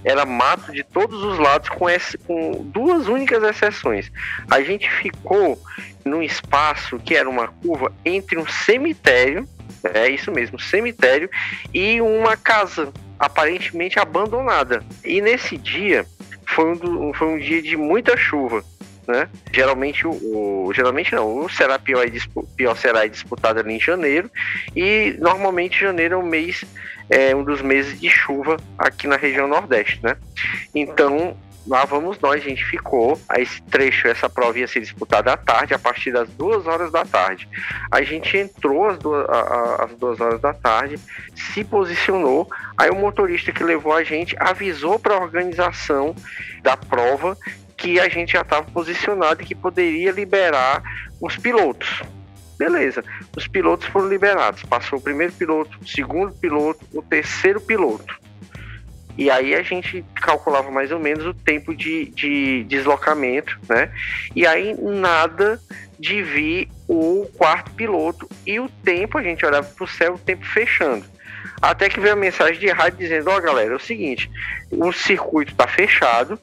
[0.04, 4.12] Era mato de todos os lados, com, esse, com duas únicas exceções.
[4.50, 5.60] A gente ficou
[6.06, 9.48] num espaço que era uma curva entre um cemitério,
[9.84, 11.30] é isso mesmo, cemitério,
[11.74, 14.84] e uma casa aparentemente abandonada.
[15.04, 16.06] E nesse dia
[16.48, 18.64] foi um, foi um dia de muita chuva
[19.08, 19.30] né?
[19.52, 22.12] Geralmente o, o, geralmente não, o Será Pior, é,
[22.56, 24.30] pior será é disputado ali em janeiro
[24.76, 26.66] e normalmente janeiro é um mês
[27.10, 30.18] é um dos meses de chuva aqui na região Nordeste, né?
[30.76, 31.38] Então
[31.68, 33.20] lá vamos nós, a gente ficou.
[33.38, 37.06] Esse trecho, essa prova ia ser disputada à tarde, a partir das duas horas da
[37.06, 37.48] tarde.
[37.92, 39.28] A gente entrou às duas,
[39.80, 40.98] às duas horas da tarde,
[41.36, 42.50] se posicionou.
[42.78, 46.16] Aí o motorista que levou a gente avisou para a organização
[46.62, 47.38] da prova
[47.76, 50.82] que a gente já estava posicionado e que poderia liberar
[51.22, 52.02] os pilotos.
[52.58, 53.04] Beleza,
[53.36, 54.64] os pilotos foram liberados.
[54.64, 58.27] Passou o primeiro piloto, o segundo piloto, o terceiro piloto.
[59.18, 63.92] E aí a gente calculava mais ou menos o tempo de, de deslocamento, né?
[64.36, 65.60] E aí nada
[66.00, 70.20] de vir o quarto piloto e o tempo, a gente olhava para o céu, o
[70.20, 71.06] tempo fechando.
[71.62, 74.30] Até que veio a mensagem de rádio dizendo: Ó, oh, galera, é o seguinte,
[74.70, 76.40] o circuito está fechado,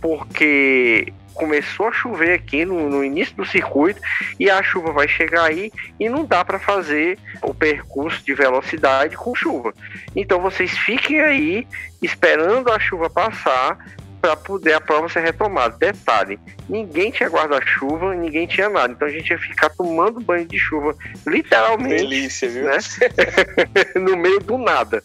[0.00, 4.00] porque começou a chover aqui no, no, início do circuito
[4.38, 9.16] e a chuva vai chegar aí e não dá para fazer o percurso de velocidade
[9.16, 9.74] com chuva.
[10.14, 11.66] Então vocês fiquem aí
[12.00, 13.78] esperando a chuva passar
[14.24, 15.76] para poder a prova ser retomada.
[15.76, 18.94] Detalhe, ninguém tinha guarda-chuva, ninguém tinha nada.
[18.94, 21.96] Então a gente ia ficar tomando banho de chuva, literalmente.
[21.96, 22.64] Delícia, viu?
[22.64, 22.78] Né?
[24.00, 25.02] no meio do nada.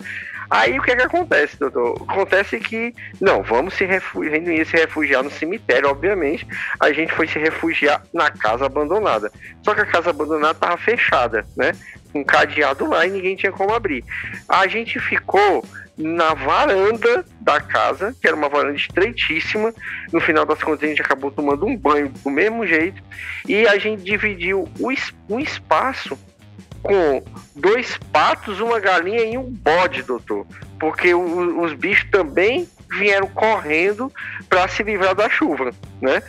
[0.49, 2.03] Aí o que é que acontece, doutor?
[2.07, 6.47] Acontece que, não, vamos se refugiar, a gente ia se refugiar no cemitério, obviamente.
[6.79, 9.31] A gente foi se refugiar na casa abandonada.
[9.63, 11.73] Só que a casa abandonada estava fechada, né?
[12.15, 14.03] Um cadeado lá e ninguém tinha como abrir.
[14.47, 15.63] A gente ficou
[15.95, 19.73] na varanda da casa, que era uma varanda estreitíssima.
[20.11, 23.03] No final das contas, a gente acabou tomando um banho do mesmo jeito.
[23.47, 24.67] E a gente dividiu
[25.29, 26.17] um espaço
[26.81, 27.23] com
[27.55, 30.45] dois patos, uma galinha e um bode, doutor.
[30.79, 34.11] Porque o, os bichos também vieram correndo
[34.49, 35.71] para se livrar da chuva,
[36.01, 36.21] né?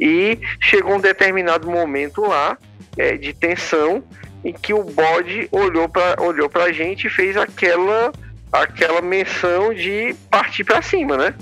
[0.00, 2.56] E chegou um determinado momento lá
[2.96, 4.02] é, de tensão
[4.44, 8.12] em que o bode olhou para olhou a gente e fez aquela
[8.52, 11.34] aquela menção de partir para cima, né?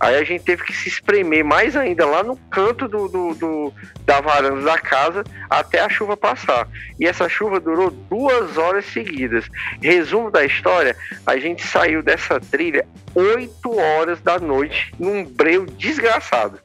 [0.00, 3.74] Aí a gente teve que se espremer mais ainda lá no canto do, do, do,
[4.04, 6.68] da varanda da casa até a chuva passar.
[7.00, 9.44] E essa chuva durou duas horas seguidas.
[9.82, 10.96] Resumo da história:
[11.26, 16.60] a gente saiu dessa trilha 8 horas da noite num breu desgraçado.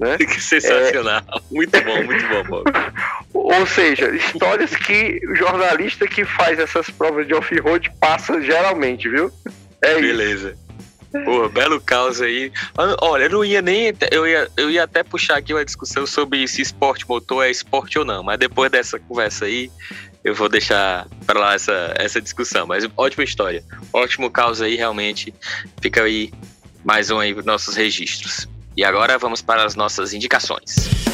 [0.00, 0.16] Né?
[0.24, 1.20] Que sensacional.
[1.20, 1.54] É...
[1.54, 2.64] Muito bom, muito bom,
[3.34, 9.30] Ou seja, histórias que o jornalista que faz essas provas de off-road passa geralmente, viu?
[9.82, 10.50] É Beleza.
[10.50, 10.71] Isso.
[11.24, 12.50] Pô, belo caos aí.
[13.00, 13.92] Olha, eu não ia nem.
[14.10, 17.98] Eu ia, eu ia até puxar aqui uma discussão sobre se esporte motor é esporte
[17.98, 19.70] ou não, mas depois dessa conversa aí,
[20.24, 22.66] eu vou deixar para lá essa, essa discussão.
[22.66, 23.62] Mas ótima história.
[23.92, 25.34] Ótimo caos aí, realmente.
[25.80, 26.32] Fica aí
[26.84, 28.48] mais um aí nossos registros.
[28.76, 31.11] E agora vamos para as nossas indicações.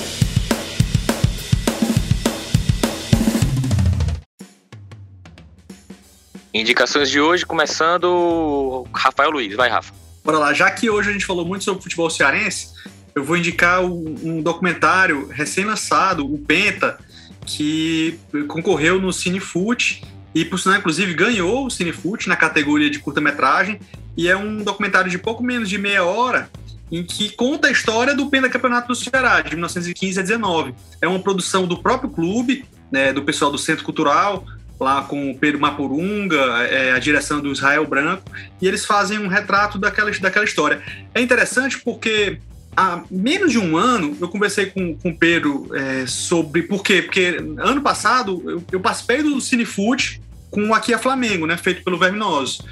[6.53, 9.55] Indicações de hoje, começando Rafael Luiz.
[9.55, 9.92] Vai, Rafa.
[10.24, 10.53] Bora lá.
[10.53, 12.72] Já que hoje a gente falou muito sobre futebol cearense,
[13.14, 16.99] eu vou indicar um documentário recém-lançado, o Penta,
[17.44, 20.03] que concorreu no Cinefoot
[20.34, 23.80] e, por sinal, inclusive, ganhou o Cinefoot na categoria de curta-metragem.
[24.16, 26.51] E é um documentário de pouco menos de meia hora
[26.90, 30.74] em que conta a história do Penta Campeonato do Ceará, de 1915 a 19.
[31.01, 34.44] É uma produção do próprio clube, né, do pessoal do Centro Cultural,
[34.81, 36.37] lá com o Pedro Mapurunga,
[36.70, 38.22] é, a direção do Israel Branco,
[38.61, 40.83] e eles fazem um retrato daquela, daquela história.
[41.14, 42.39] É interessante porque
[42.76, 47.03] há menos de um ano eu conversei com, com o Pedro é, sobre por quê?
[47.03, 50.20] Porque ano passado eu, eu participei do Cinefoot
[50.51, 52.64] com Aqui a Flamengo, né, feito pelo Verminoso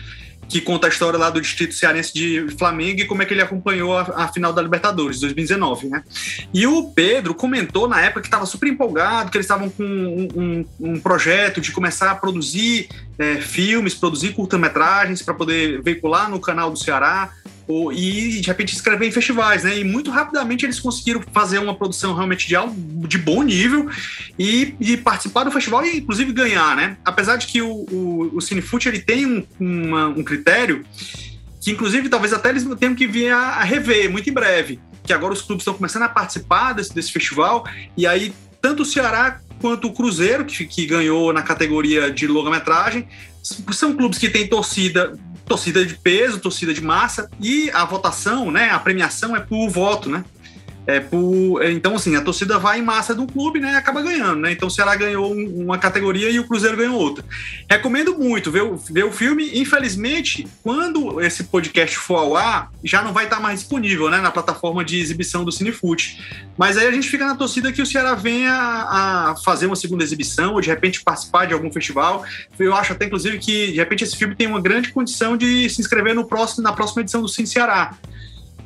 [0.48, 3.42] que conta a história lá do distrito cearense de Flamengo e como é que ele
[3.42, 6.02] acompanhou a, a final da Libertadores, 2019, né?
[6.52, 10.28] E o Pedro comentou na época que estava super empolgado, que eles estavam com um,
[10.36, 12.88] um, um, projeto de começar a produzir
[13.18, 17.32] é, filmes, produzir curta-metragens para poder veicular no canal do Ceará
[17.68, 19.78] e de repente escrever em festivais, né?
[19.78, 22.54] E muito rapidamente eles conseguiram fazer uma produção realmente de,
[23.08, 23.90] de bom nível
[24.38, 26.96] e, e participar do festival e inclusive ganhar, né?
[27.04, 30.84] Apesar de que o, o, o Cinefoot ele tem um, uma, um critério
[31.60, 35.12] que inclusive talvez até eles tenham que vir a, a rever muito em breve, que
[35.12, 39.40] agora os clubes estão começando a participar desse, desse festival e aí tanto o Ceará
[39.60, 43.08] quanto o Cruzeiro, que, que ganhou na categoria de longa-metragem,
[43.42, 48.70] são clubes que têm torcida torcida de peso, torcida de massa, e a votação, né,
[48.70, 50.24] a premiação é por voto, né?
[50.86, 53.72] É por, é, então, assim, a torcida vai em massa do clube, né?
[53.72, 54.52] E acaba ganhando, né?
[54.52, 57.24] Então, o Ceará ganhou uma categoria e o Cruzeiro ganhou outra.
[57.68, 59.58] Recomendo muito ver, ver o filme.
[59.58, 64.20] Infelizmente, quando esse podcast for ao ar, já não vai estar mais disponível, né?
[64.20, 66.46] Na plataforma de exibição do Cinefoot.
[66.56, 70.04] Mas aí a gente fica na torcida que o Ceará venha a fazer uma segunda
[70.04, 72.24] exibição, ou de repente participar de algum festival.
[72.56, 75.80] Eu acho até, inclusive, que de repente esse filme tem uma grande condição de se
[75.80, 77.96] inscrever no próximo, na próxima edição do Cine Ceará.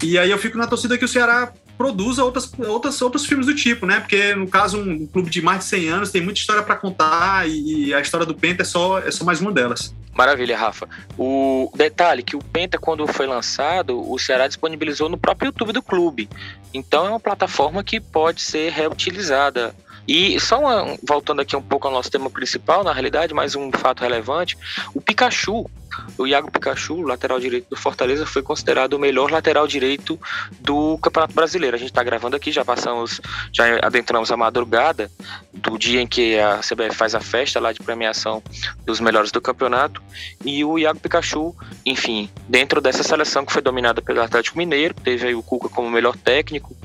[0.03, 3.55] E aí eu fico na torcida que o Ceará produza outras, outras, outros filmes do
[3.55, 4.01] tipo, né?
[4.01, 7.49] Porque, no caso, um, clube de mais de 100 anos tem muita história para contar
[7.49, 9.95] e a história do Penta é só, é só mais uma delas.
[10.13, 10.87] Maravilha, Rafa.
[11.17, 15.81] O detalhe que o Penta, quando foi lançado, o Ceará disponibilizou no próprio YouTube do
[15.81, 16.29] clube.
[16.75, 19.75] Então é uma plataforma que pode ser reutilizada
[20.13, 23.71] E só uma, voltando aqui um pouco ao nosso tema principal, na realidade, mais um
[23.71, 24.59] fato relevante,
[24.93, 25.71] o Pikachu,
[26.19, 30.19] o Iago Pikachu, lateral direito do Fortaleza, foi considerado o melhor lateral direito
[30.59, 31.77] do Campeonato Brasileiro.
[31.77, 33.21] A gente está gravando aqui, já passamos,
[33.53, 35.09] já adentramos a madrugada
[35.55, 38.43] do dia em que a CBF faz a festa lá de premiação
[38.85, 40.03] dos melhores do campeonato.
[40.45, 41.55] E o Iago Pikachu,
[41.87, 45.89] enfim, dentro dessa seleção que foi dominada pelo Atlético Mineiro, teve aí o Cuca como
[45.89, 46.77] melhor técnico,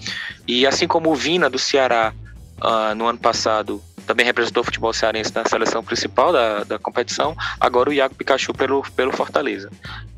[0.47, 2.13] e assim como o Vina do Ceará
[2.61, 7.35] uh, no ano passado também representou o futebol cearense na seleção principal da, da competição,
[7.59, 9.69] agora o Iago Pikachu pelo, pelo Fortaleza.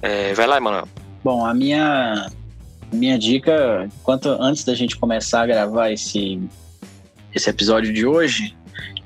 [0.02, 0.88] É, vai lá, Emanuel.
[1.24, 2.30] Bom, a minha,
[2.92, 6.40] minha dica, enquanto antes da gente começar a gravar esse,
[7.34, 8.56] esse episódio de hoje,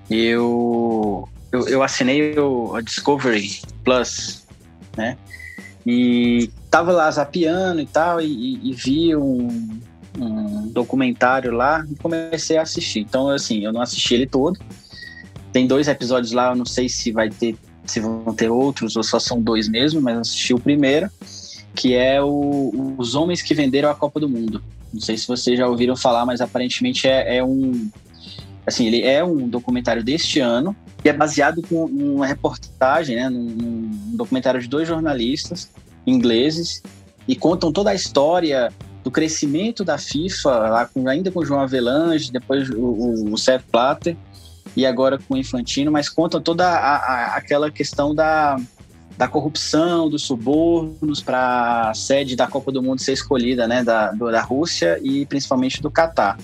[0.10, 4.46] eu, eu, eu assinei o a Discovery Plus,
[4.98, 5.18] né?
[5.86, 9.80] E tava lá zapeando e tal, e, e, e vi um,
[10.18, 13.00] um documentário lá e comecei a assistir.
[13.00, 14.60] Então, assim, eu não assisti ele todo.
[15.52, 17.56] Tem dois episódios lá, eu não sei se vai ter,
[17.86, 21.10] se vão ter outros ou só são dois mesmo, mas assisti o primeiro,
[21.76, 24.64] que é o, Os Homens que Venderam a Copa do Mundo.
[24.94, 27.90] Não sei se vocês já ouviram falar, mas aparentemente é, é um.
[28.66, 33.44] Assim, ele é um documentário deste ano e é baseado com uma reportagem, né, num,
[33.44, 35.70] num documentário de dois jornalistas
[36.06, 36.82] ingleses
[37.28, 38.72] e contam toda a história
[39.04, 43.38] do crescimento da FIFA, lá com, ainda com o João Avelange, depois o, o, o
[43.38, 44.16] Sepp Blatter
[44.76, 48.58] e agora com o Infantino, mas conta toda a, a, aquela questão da,
[49.18, 54.12] da corrupção, dos subornos para a sede da Copa do Mundo ser escolhida, né, da,
[54.12, 56.38] da Rússia e principalmente do Catar.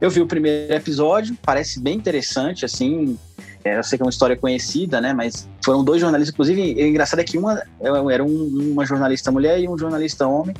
[0.00, 3.18] Eu vi o primeiro episódio, parece bem interessante, assim,
[3.64, 5.12] é, eu sei que é uma história conhecida, né?
[5.12, 7.62] Mas foram dois jornalistas, inclusive, o engraçado é que uma
[8.10, 10.56] era um, uma jornalista mulher e um jornalista homem.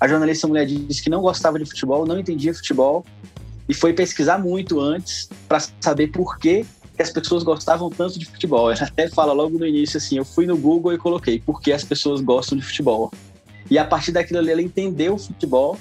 [0.00, 3.04] A jornalista mulher disse que não gostava de futebol, não entendia futebol
[3.68, 6.64] e foi pesquisar muito antes para saber por que,
[6.98, 8.70] as pessoas gostavam tanto de futebol.
[8.70, 11.72] Ela até fala logo no início assim: eu fui no Google e coloquei por que
[11.72, 13.10] as pessoas gostam de futebol.
[13.70, 15.78] E a partir daquilo ali ela entendeu o futebol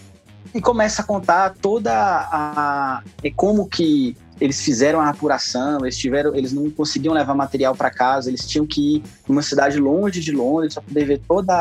[0.54, 3.04] e começa a contar toda a, a
[3.36, 8.30] como que eles fizeram a apuração, eles tiveram, eles não conseguiam levar material para casa,
[8.30, 11.56] eles tinham que ir numa cidade longe de Londres para poder ver todas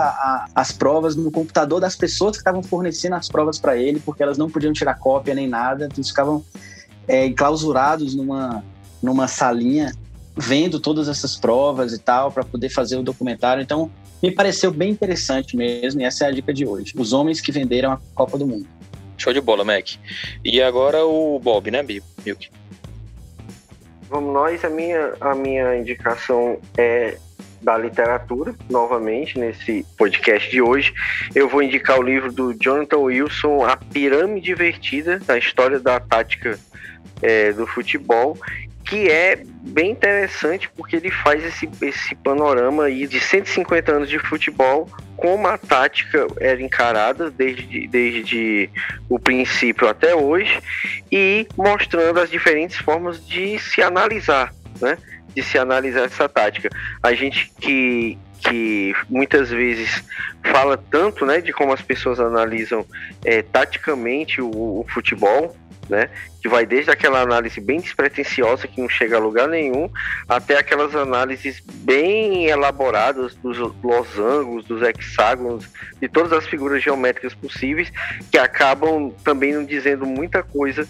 [0.54, 4.38] as provas no computador das pessoas que estavam fornecendo as provas para ele, porque elas
[4.38, 6.44] não podiam tirar cópia nem nada, então eles ficavam
[7.06, 8.62] é, enclausurados numa,
[9.02, 9.92] numa salinha
[10.36, 13.60] vendo todas essas provas e tal para poder fazer o documentário.
[13.60, 13.90] Então
[14.22, 16.92] me pareceu bem interessante mesmo e essa é a dica de hoje.
[16.96, 18.66] Os homens que venderam a Copa do Mundo.
[19.16, 19.96] Show de bola, Mac.
[20.44, 22.50] E agora o Bob, né, Milk?
[24.08, 27.18] Vamos nós, a minha, a minha indicação é
[27.60, 30.94] da literatura, novamente, nesse podcast de hoje.
[31.34, 36.58] Eu vou indicar o livro do Jonathan Wilson, A Pirâmide Invertida, a história da tática
[37.20, 38.38] é, do futebol
[38.88, 44.18] que é bem interessante porque ele faz esse, esse panorama aí de 150 anos de
[44.18, 48.70] futebol, como a tática era encarada desde, desde
[49.08, 50.58] o princípio até hoje
[51.12, 54.96] e mostrando as diferentes formas de se analisar, né?
[55.34, 56.70] De se analisar essa tática.
[57.02, 60.02] A gente que, que muitas vezes
[60.42, 62.86] fala tanto né, de como as pessoas analisam
[63.22, 65.54] é, taticamente o, o futebol,
[65.88, 66.10] né?
[66.40, 69.90] Que vai desde aquela análise bem despretensiosa que não chega a lugar nenhum,
[70.28, 75.68] até aquelas análises bem elaboradas dos losangos, dos hexágonos,
[76.00, 77.90] de todas as figuras geométricas possíveis,
[78.30, 80.86] que acabam também não dizendo muita coisa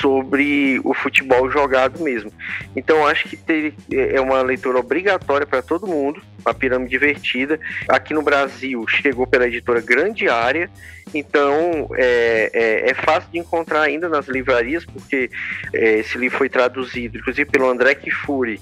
[0.00, 2.32] sobre o futebol jogado mesmo.
[2.76, 7.58] Então acho que ter, é uma leitura obrigatória para todo mundo, a pirâmide divertida.
[7.88, 10.70] Aqui no Brasil chegou pela editora Grande Área,
[11.14, 15.30] então é, é, é fácil de encontrar ainda nas livrarias, porque
[15.72, 18.60] é, esse livro foi traduzido, inclusive pelo André Kifuri,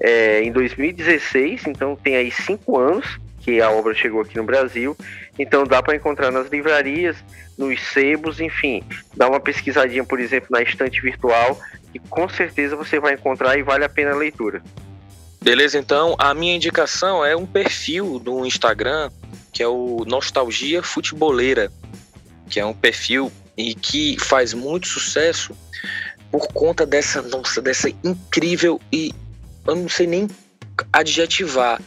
[0.00, 4.96] é, em 2016, então tem aí cinco anos que a obra chegou aqui no Brasil.
[5.38, 7.16] Então dá para encontrar nas livrarias,
[7.58, 8.82] nos sebos, enfim.
[9.16, 11.58] Dá uma pesquisadinha, por exemplo, na estante virtual,
[11.92, 14.62] e com certeza você vai encontrar e vale a pena a leitura.
[15.42, 19.10] Beleza, então a minha indicação é um perfil do Instagram
[19.52, 21.70] que é o Nostalgia Futeboleira,
[22.48, 25.54] que é um perfil e que faz muito sucesso
[26.30, 29.14] por conta dessa nossa dessa incrível e
[29.66, 30.28] eu não sei nem
[30.92, 31.80] adjetivar,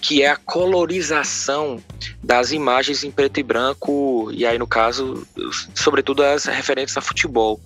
[0.00, 1.82] que é a colorização
[2.22, 5.26] das imagens em preto e branco, e aí no caso,
[5.74, 7.60] sobretudo as referentes a futebol.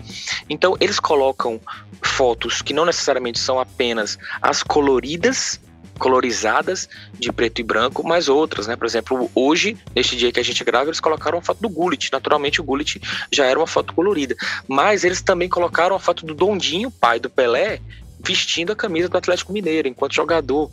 [0.48, 1.60] Então, eles colocam
[2.02, 5.60] fotos que não necessariamente são apenas as coloridas,
[5.98, 8.76] colorizadas de preto e branco, mas outras, né?
[8.76, 12.10] Por exemplo, hoje, neste dia que a gente grava, eles colocaram a foto do Gullit.
[12.12, 13.00] Naturalmente, o Gullit
[13.32, 14.36] já era uma foto colorida.
[14.68, 17.80] Mas eles também colocaram a foto do Dondinho, pai do Pelé,
[18.20, 20.70] vestindo a camisa do Atlético Mineiro, enquanto jogador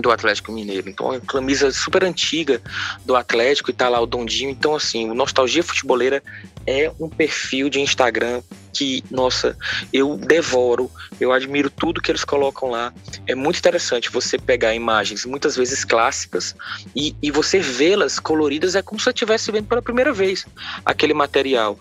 [0.00, 0.88] do Atlético Mineiro.
[0.88, 2.60] Então, uma camisa super antiga
[3.04, 4.50] do Atlético e tá lá o Dondinho.
[4.50, 6.22] Então, assim, o Nostalgia Futeboleira
[6.66, 8.42] é um perfil de Instagram
[8.72, 9.56] que, nossa,
[9.92, 10.90] eu devoro,
[11.20, 12.92] eu admiro tudo que eles colocam lá.
[13.26, 16.54] É muito interessante você pegar imagens, muitas vezes clássicas,
[16.96, 20.46] e, e você vê-las coloridas, é como se você estivesse vendo pela primeira vez
[20.84, 21.78] aquele material.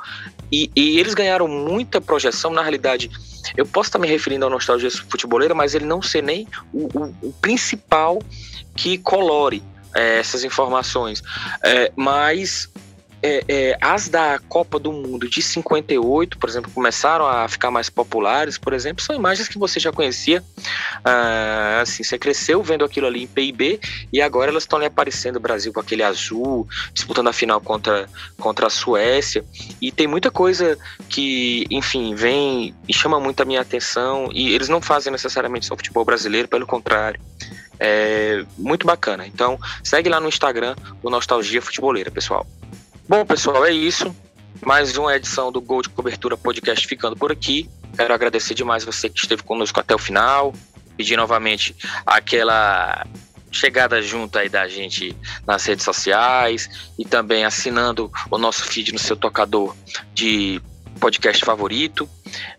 [0.51, 3.09] E, e eles ganharam muita projeção, na realidade
[3.55, 7.15] eu posso estar me referindo ao nostalgia futeboleira, mas ele não ser nem o, o,
[7.29, 8.21] o principal
[8.75, 9.63] que colore
[9.95, 11.21] é, essas informações.
[11.63, 12.69] É, mas
[13.23, 17.89] é, é, as da Copa do Mundo de 58, por exemplo, começaram a ficar mais
[17.89, 20.43] populares, por exemplo, são imagens que você já conhecia.
[21.05, 23.79] Ah, assim, você cresceu vendo aquilo ali em PIB
[24.11, 28.07] e agora elas estão aparecendo o Brasil com aquele azul, disputando a final contra,
[28.39, 29.45] contra a Suécia.
[29.79, 30.77] E tem muita coisa
[31.07, 34.29] que, enfim, vem e chama muito a minha atenção.
[34.33, 37.19] E eles não fazem necessariamente só futebol brasileiro, pelo contrário.
[37.79, 39.25] É muito bacana.
[39.25, 42.45] Então, segue lá no Instagram o Nostalgia Futeboleira, pessoal.
[43.07, 44.15] Bom, pessoal, é isso.
[44.65, 47.69] Mais uma edição do Gol de Cobertura Podcast ficando por aqui.
[47.97, 50.53] Quero agradecer demais você que esteve conosco até o final.
[50.95, 51.75] Pedir novamente
[52.05, 53.05] aquela
[53.51, 55.15] chegada junto aí da gente
[55.45, 59.75] nas redes sociais e também assinando o nosso feed no seu tocador
[60.13, 60.61] de
[60.99, 62.07] podcast favorito,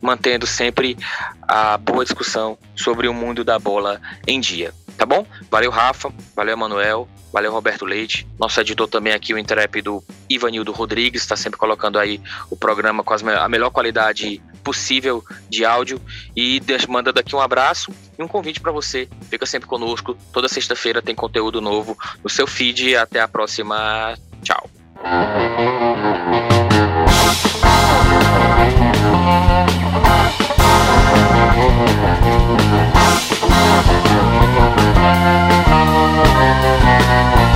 [0.01, 0.99] mantendo sempre
[1.43, 5.27] a boa discussão sobre o mundo da bola em dia tá bom?
[5.51, 8.25] Valeu, Rafa, valeu, Emanuel, valeu, Roberto Leite.
[8.39, 10.01] Nosso editor também aqui, o intrépido
[10.31, 15.65] Ivanildo Rodrigues, está sempre colocando aí o programa com as, a melhor qualidade possível de
[15.65, 16.01] áudio
[16.37, 19.09] e manda daqui um abraço e um convite para você.
[19.29, 20.17] Fica sempre conosco.
[20.33, 22.95] Toda sexta-feira tem conteúdo novo no seu feed.
[22.95, 24.15] Até a próxima.
[24.41, 24.71] Tchau.
[34.55, 34.92] Thank you.
[35.03, 35.17] Thank
[37.47, 37.52] you.